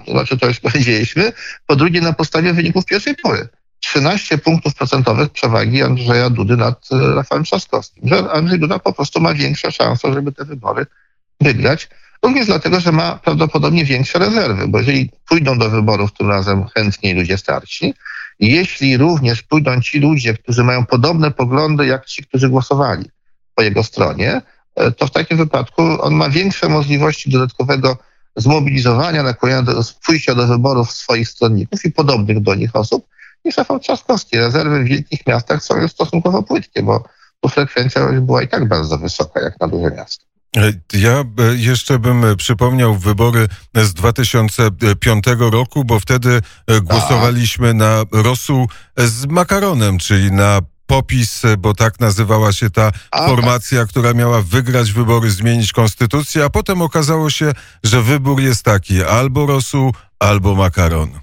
e, 0.07 0.11
znaczy 0.11 0.37
to 0.37 0.47
już 0.47 0.59
powiedzieliśmy, 0.69 1.31
po 1.65 1.75
drugie 1.75 2.01
na 2.01 2.13
podstawie 2.13 2.53
wyników 2.53 2.85
pierwszej 2.85 3.15
pory. 3.15 3.47
13 3.79 4.37
punktów 4.37 4.75
procentowych 4.75 5.29
przewagi 5.29 5.83
Andrzeja 5.83 6.29
Dudy 6.29 6.57
nad 6.57 6.87
e, 6.91 7.15
Rafałem 7.15 7.43
Trzaskowskim. 7.43 8.09
Że 8.09 8.31
Andrzej 8.31 8.59
Duda 8.59 8.79
po 8.79 8.93
prostu 8.93 9.21
ma 9.21 9.33
większe 9.33 9.71
szanse, 9.71 10.13
żeby 10.13 10.31
te 10.31 10.45
wybory 10.45 10.85
wygrać. 11.41 11.89
Również 12.23 12.45
dlatego, 12.45 12.79
że 12.79 12.91
ma 12.91 13.15
prawdopodobnie 13.15 13.85
większe 13.85 14.19
rezerwy, 14.19 14.67
bo 14.67 14.77
jeżeli 14.77 15.09
pójdą 15.29 15.57
do 15.57 15.69
wyborów 15.69 16.13
tym 16.13 16.29
razem 16.29 16.65
chętniej 16.75 17.13
ludzie 17.13 17.37
starsi, 17.37 17.93
jeśli 18.39 18.97
również 18.97 19.43
pójdą 19.43 19.81
ci 19.81 19.99
ludzie, 19.99 20.33
którzy 20.33 20.63
mają 20.63 20.85
podobne 20.85 21.31
poglądy 21.31 21.85
jak 21.85 22.05
ci, 22.05 22.23
którzy 22.23 22.49
głosowali 22.49 23.09
po 23.55 23.63
jego 23.63 23.83
stronie, 23.83 24.41
e, 24.75 24.91
to 24.91 25.07
w 25.07 25.11
takim 25.11 25.37
wypadku 25.37 25.81
on 26.01 26.13
ma 26.13 26.29
większe 26.29 26.69
możliwości 26.69 27.29
dodatkowego 27.29 27.97
zmobilizowania, 28.35 29.23
nakłonienia 29.23 29.61
do 29.61 29.83
pójścia 30.05 30.35
do 30.35 30.47
wyborów 30.47 30.91
swoich 30.91 31.29
stronników 31.29 31.85
i 31.85 31.91
podobnych 31.91 32.39
do 32.39 32.55
nich 32.55 32.75
osób 32.75 33.07
niż 33.45 33.57
Rafał 33.57 33.79
Trzaskowski. 33.79 34.37
Rezerwy 34.37 34.83
w 34.83 34.87
wielkich 34.87 35.27
miastach 35.27 35.63
są 35.63 35.77
już 35.77 35.91
stosunkowo 35.91 36.43
płytkie, 36.43 36.83
bo 36.83 37.03
tu 37.41 37.49
frekwencja 37.49 38.07
była 38.11 38.41
i 38.41 38.47
tak 38.47 38.67
bardzo 38.67 38.97
wysoka 38.97 39.41
jak 39.41 39.59
na 39.59 39.67
duże 39.67 39.91
miasto. 39.95 40.30
E, 40.57 40.73
ja 40.93 41.11
e, 41.19 41.55
jeszcze 41.55 41.99
bym 41.99 42.25
e, 42.25 42.35
przypomniał 42.35 42.95
wybory 42.95 43.47
z 43.75 43.93
2005 43.93 45.25
roku, 45.39 45.85
bo 45.85 45.99
wtedy 45.99 46.41
głosowaliśmy 46.81 47.73
na 47.73 48.03
rosół 48.11 48.67
z 48.97 49.25
makaronem, 49.25 49.97
czyli 49.97 50.31
na 50.31 50.59
popis, 50.85 51.41
bo 51.57 51.73
tak 51.73 51.99
nazywała 51.99 52.53
się 52.53 52.69
ta 52.69 52.91
formacja, 53.13 53.85
która 53.85 54.13
miała 54.13 54.41
wygrać 54.41 54.91
wybory, 54.91 55.31
zmienić 55.31 55.73
konstytucję, 55.73 56.45
a 56.45 56.49
potem 56.49 56.81
okazało 56.81 57.29
się, 57.29 57.51
że 57.83 58.01
wybór 58.01 58.41
jest 58.41 58.63
taki 58.63 59.03
albo 59.03 59.45
rosół, 59.45 59.93
albo 60.19 60.55
makaron. 60.55 61.19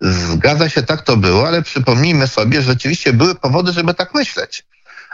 Zgadza 0.00 0.68
się, 0.68 0.82
tak 0.82 1.02
to 1.02 1.16
było, 1.16 1.48
ale 1.48 1.62
przypomnijmy 1.62 2.26
sobie, 2.28 2.62
że 2.62 2.72
rzeczywiście 2.72 3.12
były 3.12 3.34
powody, 3.34 3.72
żeby 3.72 3.94
tak 3.94 4.14
myśleć. 4.14 4.64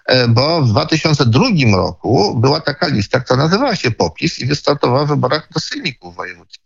E, 0.07 0.29
bo 0.29 0.63
w 0.63 0.69
2002 0.69 1.45
roku 1.77 2.41
była 2.41 2.61
taka 2.61 2.87
lista, 2.87 3.21
która 3.21 3.37
nazywała 3.37 3.77
się 3.77 3.91
POPIS 3.91 4.39
i 4.39 4.47
wystartowała 4.47 5.05
w 5.05 5.09
wyborach 5.09 5.49
do 5.55 5.61
sejmików 5.61 6.17
wojewódzkich. 6.17 6.63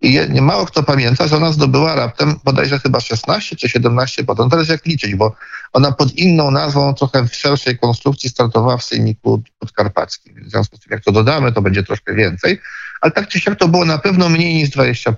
I 0.00 0.20
nie 0.30 0.42
mało 0.42 0.66
kto 0.66 0.82
pamięta, 0.82 1.28
że 1.28 1.36
ona 1.36 1.52
zdobyła 1.52 1.94
raptem 1.94 2.34
bodajże 2.44 2.78
chyba 2.78 3.00
16 3.00 3.56
czy 3.56 3.68
17 3.68 4.24
potem, 4.24 4.50
teraz 4.50 4.68
jak 4.68 4.86
liczyć, 4.86 5.14
bo 5.14 5.34
ona 5.72 5.92
pod 5.92 6.12
inną 6.12 6.50
nazwą, 6.50 6.94
trochę 6.94 7.28
w 7.28 7.34
szerszej 7.34 7.78
konstrukcji 7.78 8.30
startowała 8.30 8.76
w 8.76 8.84
sejmiku 8.84 9.42
podkarpackim. 9.58 10.44
W 10.44 10.50
związku 10.50 10.76
z 10.76 10.80
tym, 10.80 10.90
jak 10.90 11.04
to 11.04 11.12
dodamy, 11.12 11.52
to 11.52 11.62
będzie 11.62 11.82
troszkę 11.82 12.14
więcej. 12.14 12.60
Ale 13.00 13.12
tak 13.12 13.28
czy 13.28 13.40
siak 13.40 13.58
to 13.58 13.68
było 13.68 13.84
na 13.84 13.98
pewno 13.98 14.28
mniej 14.28 14.54
niż 14.54 14.70
20%. 14.70 15.12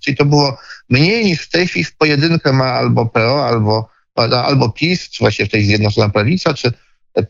Czyli 0.00 0.16
to 0.16 0.24
było 0.24 0.58
mniej 0.88 1.24
niż 1.24 1.40
w 1.40 1.50
tej 1.50 1.68
chwili 1.68 1.84
w 1.84 1.96
pojedynkę 1.96 2.52
ma 2.52 2.64
albo 2.64 3.06
PO, 3.06 3.46
albo 3.46 3.93
albo 4.16 4.68
PiS, 4.68 5.10
czy 5.10 5.24
właściwie 5.24 5.48
w 5.48 5.52
tej 5.52 5.64
Zjednoczona 5.64 6.08
Prawica, 6.08 6.54
czy 6.54 6.72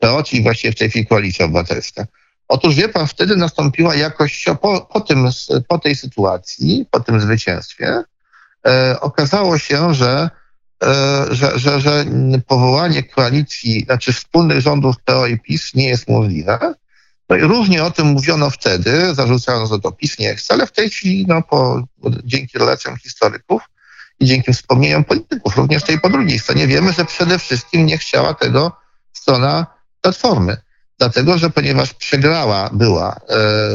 PO, 0.00 0.22
czyli 0.22 0.42
właściwie 0.42 0.72
w 0.72 0.78
tej 0.78 0.90
chwili 0.90 1.06
Koalicja 1.06 1.44
Obywatelska. 1.44 2.06
Otóż 2.48 2.74
wie 2.74 2.88
pan, 2.88 3.06
wtedy 3.06 3.36
nastąpiła 3.36 3.94
jakoś 3.94 4.44
po, 4.62 4.80
po, 4.80 5.00
tym, 5.00 5.28
po 5.68 5.78
tej 5.78 5.96
sytuacji, 5.96 6.86
po 6.90 7.00
tym 7.00 7.20
zwycięstwie, 7.20 8.02
e, 8.66 8.96
okazało 9.00 9.58
się, 9.58 9.94
że, 9.94 10.30
e, 10.84 11.26
że, 11.30 11.58
że, 11.58 11.80
że 11.80 12.04
powołanie 12.46 13.02
koalicji, 13.02 13.84
znaczy 13.84 14.12
wspólnych 14.12 14.60
rządów 14.60 14.96
PO 15.04 15.26
i 15.26 15.38
PiS 15.38 15.74
nie 15.74 15.88
jest 15.88 16.08
możliwe. 16.08 16.74
No 17.28 17.36
i 17.36 17.40
różnie 17.40 17.84
o 17.84 17.90
tym 17.90 18.06
mówiono 18.06 18.50
wtedy, 18.50 19.14
zarzucano, 19.14 19.66
że 19.66 19.78
to 19.80 19.92
PiS 19.92 20.18
nie 20.18 20.34
chce, 20.34 20.54
ale 20.54 20.66
w 20.66 20.72
tej 20.72 20.90
chwili, 20.90 21.26
no, 21.28 21.42
po, 21.42 21.82
dzięki 22.24 22.58
relacjom 22.58 22.96
historyków, 22.96 23.62
i 24.20 24.26
dzięki 24.26 24.52
wspomnieniom 24.52 25.04
polityków, 25.04 25.56
również 25.56 25.82
tej 25.82 26.00
po 26.00 26.10
drugiej 26.10 26.38
stronie, 26.38 26.66
wiemy, 26.66 26.92
że 26.92 27.04
przede 27.04 27.38
wszystkim 27.38 27.86
nie 27.86 27.98
chciała 27.98 28.34
tego 28.34 28.72
strona 29.12 29.66
Platformy. 30.00 30.56
Dlatego, 30.98 31.38
że 31.38 31.50
ponieważ 31.50 31.94
przegrała 31.94 32.70
była 32.72 33.12
e, 33.12 33.18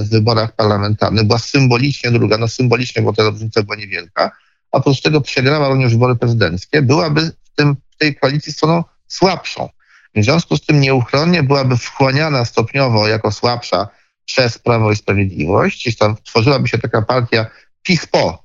w 0.01 0.09
wyborach 0.09 0.55
parlamentarnych, 0.55 1.23
była 1.23 1.39
symbolicznie 1.39 2.11
druga, 2.11 2.37
no 2.37 2.47
symbolicznie, 2.47 3.01
bo 3.01 3.13
ta 3.13 3.23
różnica 3.23 3.63
była 3.63 3.75
niewielka, 3.75 4.31
a 4.71 4.77
oprócz 4.77 5.01
tego 5.01 5.21
przegrała 5.21 5.69
również 5.69 5.91
wybory 5.91 6.15
prezydenckie, 6.15 6.81
byłaby 6.81 7.21
w, 7.21 7.55
tym, 7.55 7.75
w 7.91 7.97
tej 7.97 8.15
koalicji 8.15 8.53
stroną 8.53 8.83
słabszą. 9.07 9.69
W 10.15 10.23
związku 10.23 10.57
z 10.57 10.65
tym 10.65 10.79
nieuchronnie 10.79 11.43
byłaby 11.43 11.77
wchłaniana 11.77 12.45
stopniowo 12.45 13.07
jako 13.07 13.31
słabsza 13.31 13.87
przez 14.25 14.57
Prawo 14.57 14.91
i 14.91 14.95
Sprawiedliwość, 14.95 15.83
czyli 15.83 15.95
tam 15.95 16.15
tworzyłaby 16.23 16.67
się 16.67 16.77
taka 16.77 17.01
partia 17.01 17.45
PiS-PO, 17.83 18.43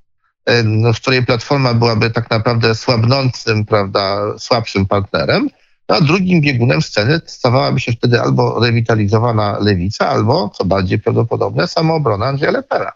w 0.94 0.96
której 0.96 1.26
Platforma 1.26 1.74
byłaby 1.74 2.10
tak 2.10 2.30
naprawdę 2.30 2.74
słabnącym, 2.74 3.64
prawda, 3.64 4.38
słabszym 4.38 4.86
partnerem, 4.86 5.48
no, 5.88 5.96
a 5.96 6.00
drugim 6.00 6.40
biegunem 6.40 6.82
sceny 6.82 7.20
stawałaby 7.26 7.80
się 7.80 7.92
wtedy 7.92 8.20
albo 8.20 8.60
rewitalizowana 8.60 9.58
lewica, 9.60 10.08
albo, 10.08 10.48
co 10.48 10.64
bardziej 10.64 10.98
prawdopodobne, 10.98 11.68
samoobrona 11.68 12.26
Andrzeja 12.26 12.52
Lepera. 12.52 12.92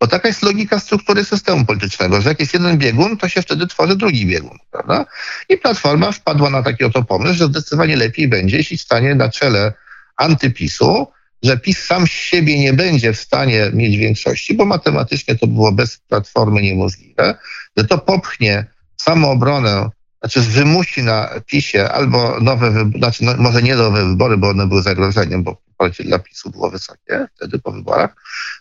Bo 0.00 0.06
taka 0.06 0.28
jest 0.28 0.42
logika 0.42 0.78
struktury 0.78 1.24
systemu 1.24 1.64
politycznego, 1.64 2.20
że 2.20 2.28
jak 2.28 2.40
jest 2.40 2.54
jeden 2.54 2.78
biegun, 2.78 3.16
to 3.16 3.28
się 3.28 3.42
wtedy 3.42 3.66
tworzy 3.66 3.96
drugi 3.96 4.26
biegun, 4.26 4.58
prawda? 4.70 5.06
I 5.48 5.56
Platforma 5.56 6.12
wpadła 6.12 6.50
na 6.50 6.62
taki 6.62 6.84
oto 6.84 7.02
pomysł, 7.02 7.34
że 7.34 7.46
zdecydowanie 7.46 7.96
lepiej 7.96 8.28
będzie, 8.28 8.56
jeśli 8.56 8.78
stanie 8.78 9.14
na 9.14 9.28
czele 9.28 9.72
antypisu, 10.16 11.06
że 11.44 11.56
PiS 11.56 11.84
sam 11.84 12.06
z 12.06 12.10
siebie 12.10 12.58
nie 12.58 12.72
będzie 12.72 13.12
w 13.12 13.20
stanie 13.20 13.70
mieć 13.72 13.96
większości, 13.96 14.54
bo 14.54 14.64
matematycznie 14.64 15.34
to 15.34 15.46
było 15.46 15.72
bez 15.72 15.98
platformy 15.98 16.62
niemożliwe, 16.62 17.34
że 17.76 17.84
to 17.84 17.98
popchnie 17.98 18.66
samoobronę 18.96 19.90
znaczy 20.20 20.40
wymusi 20.40 21.02
na 21.02 21.30
PiSie 21.46 21.92
albo 21.92 22.40
nowe 22.40 22.70
wybory, 22.70 22.98
znaczy 22.98 23.24
no, 23.24 23.34
może 23.38 23.62
nie 23.62 23.76
nowe 23.76 24.08
wybory, 24.08 24.36
bo 24.36 24.48
one 24.48 24.66
były 24.66 24.82
zagrożeniem, 24.82 25.42
bo 25.42 25.54
poparcie 25.54 26.04
dla 26.04 26.18
PiSu 26.18 26.50
było 26.50 26.70
wysokie 26.70 27.26
wtedy 27.36 27.58
po 27.58 27.72
wyborach, 27.72 28.16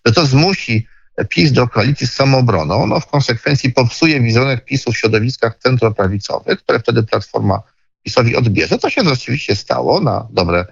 że 0.06 0.14
to 0.14 0.26
zmusi 0.26 0.88
PiS 1.30 1.52
do 1.52 1.68
koalicji 1.68 2.08
z 2.08 2.14
samoobroną, 2.14 2.88
no 2.88 3.00
w 3.00 3.08
konsekwencji 3.08 3.72
popsuje 3.72 4.22
wizerunek 4.22 4.66
PiSu 4.66 4.92
w 4.92 4.98
środowiskach 4.98 5.58
centroprawicowych, 5.58 6.60
które 6.60 6.80
wtedy 6.80 7.04
Platforma 7.04 7.62
PiSowi 8.04 8.36
odbierze. 8.36 8.80
To 8.80 8.90
się 8.90 9.04
rzeczywiście 9.04 9.56
stało 9.56 10.00
na 10.00 10.28
dobre 10.32 10.66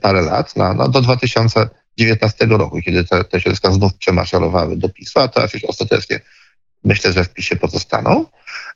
parę 0.00 0.22
lat, 0.22 0.56
na, 0.56 0.74
no, 0.74 0.88
do 0.88 1.00
2019 1.00 2.46
roku, 2.46 2.80
kiedy 2.82 3.04
te, 3.04 3.24
te 3.24 3.40
środowiska 3.40 3.72
znów 3.72 3.94
przemaszerowały 3.94 4.76
do 4.76 4.88
PiSu, 4.88 5.20
a 5.20 5.28
teraz 5.28 5.54
już 5.54 5.64
ostatecznie 5.64 6.20
myślę, 6.84 7.12
że 7.12 7.24
w 7.24 7.28
PiSie 7.28 7.56
pozostaną. 7.56 8.26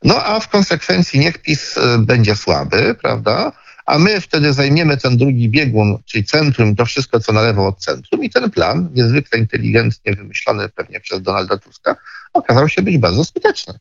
No 0.03 0.25
a 0.25 0.41
w 0.41 0.49
konsekwencji 0.49 1.21
niech 1.21 1.39
PiS 1.39 1.79
e, 1.79 1.99
będzie 1.99 2.37
słaby, 2.37 2.97
prawda? 3.03 3.53
A 3.87 3.99
my 3.99 4.21
wtedy 4.21 4.53
zajmiemy 4.53 4.97
ten 4.97 5.17
drugi 5.17 5.49
biegun, 5.49 5.99
czyli 6.05 6.25
centrum, 6.25 6.77
to 6.77 6.87
wszystko, 6.87 7.21
co 7.21 7.33
na 7.33 7.43
lewo 7.43 7.67
od 7.67 7.79
centrum. 7.79 8.25
I 8.25 8.31
ten 8.31 8.51
plan, 8.51 8.91
niezwykle 8.95 9.39
inteligentnie 9.39 10.13
wymyślony 10.13 10.69
pewnie 10.69 11.01
przez 11.01 11.23
Donalda 11.23 11.59
Tuska, 11.59 11.97
okazał 12.33 12.69
się 12.69 12.83
być 12.83 12.99
bardzo 12.99 13.25
skuteczny. 13.25 13.75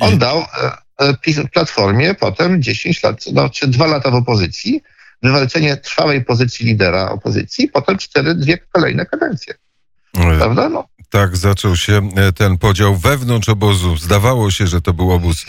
On 0.00 0.18
dał 0.18 0.38
e, 0.38 0.72
e, 0.98 1.48
Platformie 1.52 2.14
potem 2.14 2.62
10 2.62 3.02
lat, 3.02 3.24
no, 3.32 3.50
czy 3.50 3.68
dwa 3.68 3.86
lata 3.86 4.10
w 4.10 4.14
opozycji, 4.14 4.82
wywalczenie 5.22 5.76
trwałej 5.76 6.24
pozycji 6.24 6.66
lidera 6.66 7.10
opozycji, 7.10 7.68
potem 7.68 7.98
cztery, 7.98 8.34
dwie 8.34 8.58
kolejne 8.72 9.06
kadencje. 9.06 9.54
Prawda? 10.12 10.68
No. 10.68 10.84
Tak 11.10 11.36
zaczął 11.36 11.76
się 11.76 12.10
e, 12.16 12.32
ten 12.32 12.58
podział 12.58 12.96
wewnątrz 12.96 13.48
obozu. 13.48 13.96
Zdawało 13.96 14.50
się, 14.50 14.66
że 14.66 14.80
to 14.80 14.92
był 14.92 15.12
obóz 15.12 15.46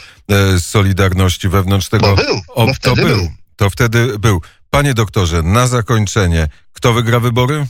Solidarności 0.59 1.49
wewnątrz 1.49 1.89
tego. 1.89 2.07
No 2.07 2.15
był, 2.15 2.41
to 2.81 2.95
był. 2.95 3.05
był. 3.07 3.27
To 3.55 3.69
wtedy 3.69 4.19
był. 4.19 4.41
Panie 4.69 4.93
doktorze, 4.93 5.43
na 5.43 5.67
zakończenie, 5.67 6.47
kto 6.73 6.93
wygra 6.93 7.19
wybory? 7.19 7.65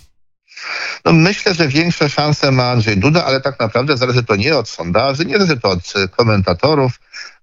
No 1.06 1.14
myślę, 1.14 1.54
że 1.54 1.68
większe 1.68 2.10
szanse 2.10 2.52
ma 2.52 2.72
Andrzej 2.72 2.98
Duda, 2.98 3.26
ale 3.26 3.42
tak 3.42 3.60
naprawdę 3.60 3.98
zależy 3.98 4.24
to 4.24 4.36
nie 4.36 4.58
od 4.58 4.70
sondaży, 4.70 5.26
nie 5.26 5.38
zależy 5.38 5.58
to 5.58 5.70
od 5.70 5.94
komentatorów, 6.18 7.00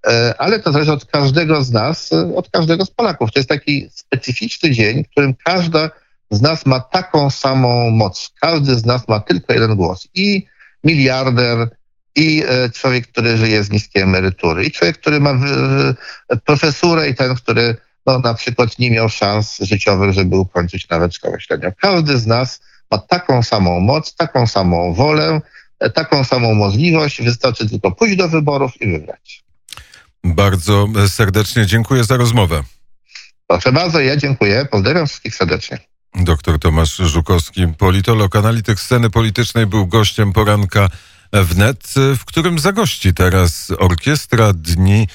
e, 0.07 0.35
ale 0.39 0.61
to 0.61 0.73
zależy 0.73 0.93
od 0.93 1.05
każdego 1.05 1.65
z 1.65 1.73
nas, 1.73 2.13
e, 2.13 2.35
od 2.35 2.51
każdego 2.51 2.85
z 2.85 2.91
Polaków. 2.91 3.33
To 3.33 3.39
jest 3.39 3.49
taki 3.49 3.89
specyficzny 3.95 4.71
dzień, 4.71 5.05
w 5.05 5.11
którym 5.11 5.35
każda 5.45 5.91
z 6.31 6.41
nas 6.41 6.67
ma 6.67 6.81
taką 6.81 7.31
samą 7.31 7.91
moc. 7.91 8.33
Każdy 8.41 8.75
z 8.75 8.85
nas 8.85 9.09
ma 9.09 9.21
tylko 9.21 9.53
jeden 9.53 9.77
głos. 9.77 10.09
I 10.15 10.47
miliarder, 10.85 11.69
i 12.17 12.43
e, 12.49 12.71
człowiek, 12.71 13.07
który 13.07 13.37
żyje 13.37 13.65
z 13.65 13.71
niskiej 13.71 14.03
emerytury, 14.03 14.65
i 14.65 14.71
człowiek, 14.71 14.99
który 14.99 15.21
ma 15.21 15.35
profesurę, 16.45 17.09
i 17.09 17.15
ten, 17.15 17.35
który 17.35 17.77
no, 18.07 18.19
na 18.19 18.35
przykład 18.35 18.79
nie 18.79 18.91
miał 18.91 19.09
szans 19.09 19.59
życiowych, 19.61 20.13
żeby 20.13 20.37
ukończyć 20.37 20.89
nawet 20.89 21.15
szkołę 21.15 21.41
średnią. 21.41 21.73
Każdy 21.81 22.19
z 22.19 22.27
nas 22.27 22.61
ma 22.91 22.99
taką 22.99 23.43
samą 23.43 23.81
moc, 23.81 24.15
taką 24.15 24.47
samą 24.47 24.95
wolę, 24.95 25.41
e, 25.81 25.91
taką 25.91 26.25
samą 26.25 26.55
możliwość. 26.55 27.23
Wystarczy 27.23 27.69
tylko 27.69 27.91
pójść 27.91 28.17
do 28.17 28.29
wyborów 28.29 28.83
i 28.83 28.93
wybrać. 28.93 29.45
Bardzo 30.25 30.89
serdecznie 31.09 31.67
dziękuję 31.67 32.05
za 32.05 32.17
rozmowę. 32.17 32.63
Proszę 33.47 33.73
bardzo, 33.73 34.01
ja 34.01 34.17
dziękuję. 34.17 34.67
Pozdrawiam 34.71 35.07
wszystkich 35.07 35.35
serdecznie. 35.35 35.79
Doktor 36.15 36.59
Tomasz 36.59 36.97
Żukowski, 36.97 37.69
politolog, 37.79 38.37
analityk 38.37 38.81
sceny 38.81 39.11
politycznej, 39.11 39.67
był 39.67 39.87
gościem 39.87 40.33
poranka 40.33 40.89
wnet, 41.33 41.95
w 42.19 42.25
którym 42.25 42.59
zagości 42.59 43.15
teraz 43.15 43.73
orkiestra 43.79 44.53
Dni 44.53 45.09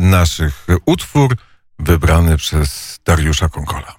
Naszych. 0.00 0.66
Utwór 0.86 1.36
wybrany 1.78 2.36
przez 2.36 2.98
Dariusza 3.04 3.48
Konkola. 3.48 3.96